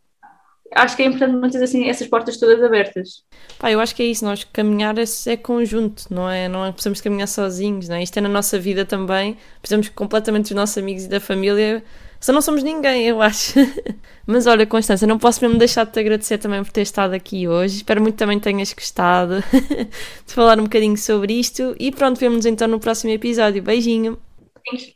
acho 0.75 0.97
que 0.97 1.03
é 1.03 1.07
importante 1.07 1.37
manter 1.37 1.63
assim 1.63 1.89
essas 1.89 2.07
portas 2.07 2.37
todas 2.39 2.63
abertas. 2.63 3.25
Pá, 3.59 3.71
eu 3.71 3.81
acho 3.81 3.95
que 3.95 4.03
é 4.03 4.07
isso, 4.07 4.25
nós 4.25 4.45
caminhar 4.45 4.99
é, 4.99 5.05
é 5.27 5.37
conjunto, 5.37 6.07
não 6.11 6.29
é? 6.29 6.49
Não 6.49 6.65
é, 6.65 6.73
precisamos 6.73 7.01
caminhar 7.01 7.29
sozinhos, 7.29 7.89
não 7.89 7.97
é? 7.97 8.03
Isto 8.03 8.19
é 8.19 8.21
na 8.21 8.29
nossa 8.29 8.59
vida 8.59 8.85
também, 8.85 9.37
precisamos 9.61 9.89
completamente 9.89 10.45
dos 10.45 10.53
nossos 10.53 10.79
amigos 10.79 11.05
e 11.05 11.09
da 11.09 11.21
família, 11.21 11.83
só 12.23 12.33
não 12.33 12.41
somos 12.41 12.63
ninguém, 12.63 13.05
eu 13.09 13.21
acho. 13.21 13.55
Mas 14.25 14.47
olha, 14.47 14.65
Constância, 14.65 15.09
não 15.09 15.19
posso 15.19 15.43
mesmo 15.43 15.59
deixar 15.59 15.85
de 15.85 15.91
te 15.91 15.99
agradecer 15.99 16.39
também 16.39 16.63
por 16.63 16.71
ter 16.71 16.83
estado 16.83 17.15
aqui 17.15 17.49
hoje. 17.49 17.79
Espero 17.79 18.01
muito 18.01 18.15
que 18.15 18.19
também 18.21 18.39
tenhas 18.39 18.73
gostado 18.73 19.43
de 20.25 20.33
falar 20.33 20.61
um 20.61 20.65
bocadinho 20.65 20.97
sobre 20.97 21.33
isto. 21.33 21.75
E 21.81 21.91
pronto, 21.91 22.21
vemos-nos 22.21 22.47
então 22.47 22.69
no 22.69 22.79
próximo 22.79 23.13
episódio. 23.13 23.61
Beijinho. 23.61 24.19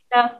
Tchau. 0.09 0.31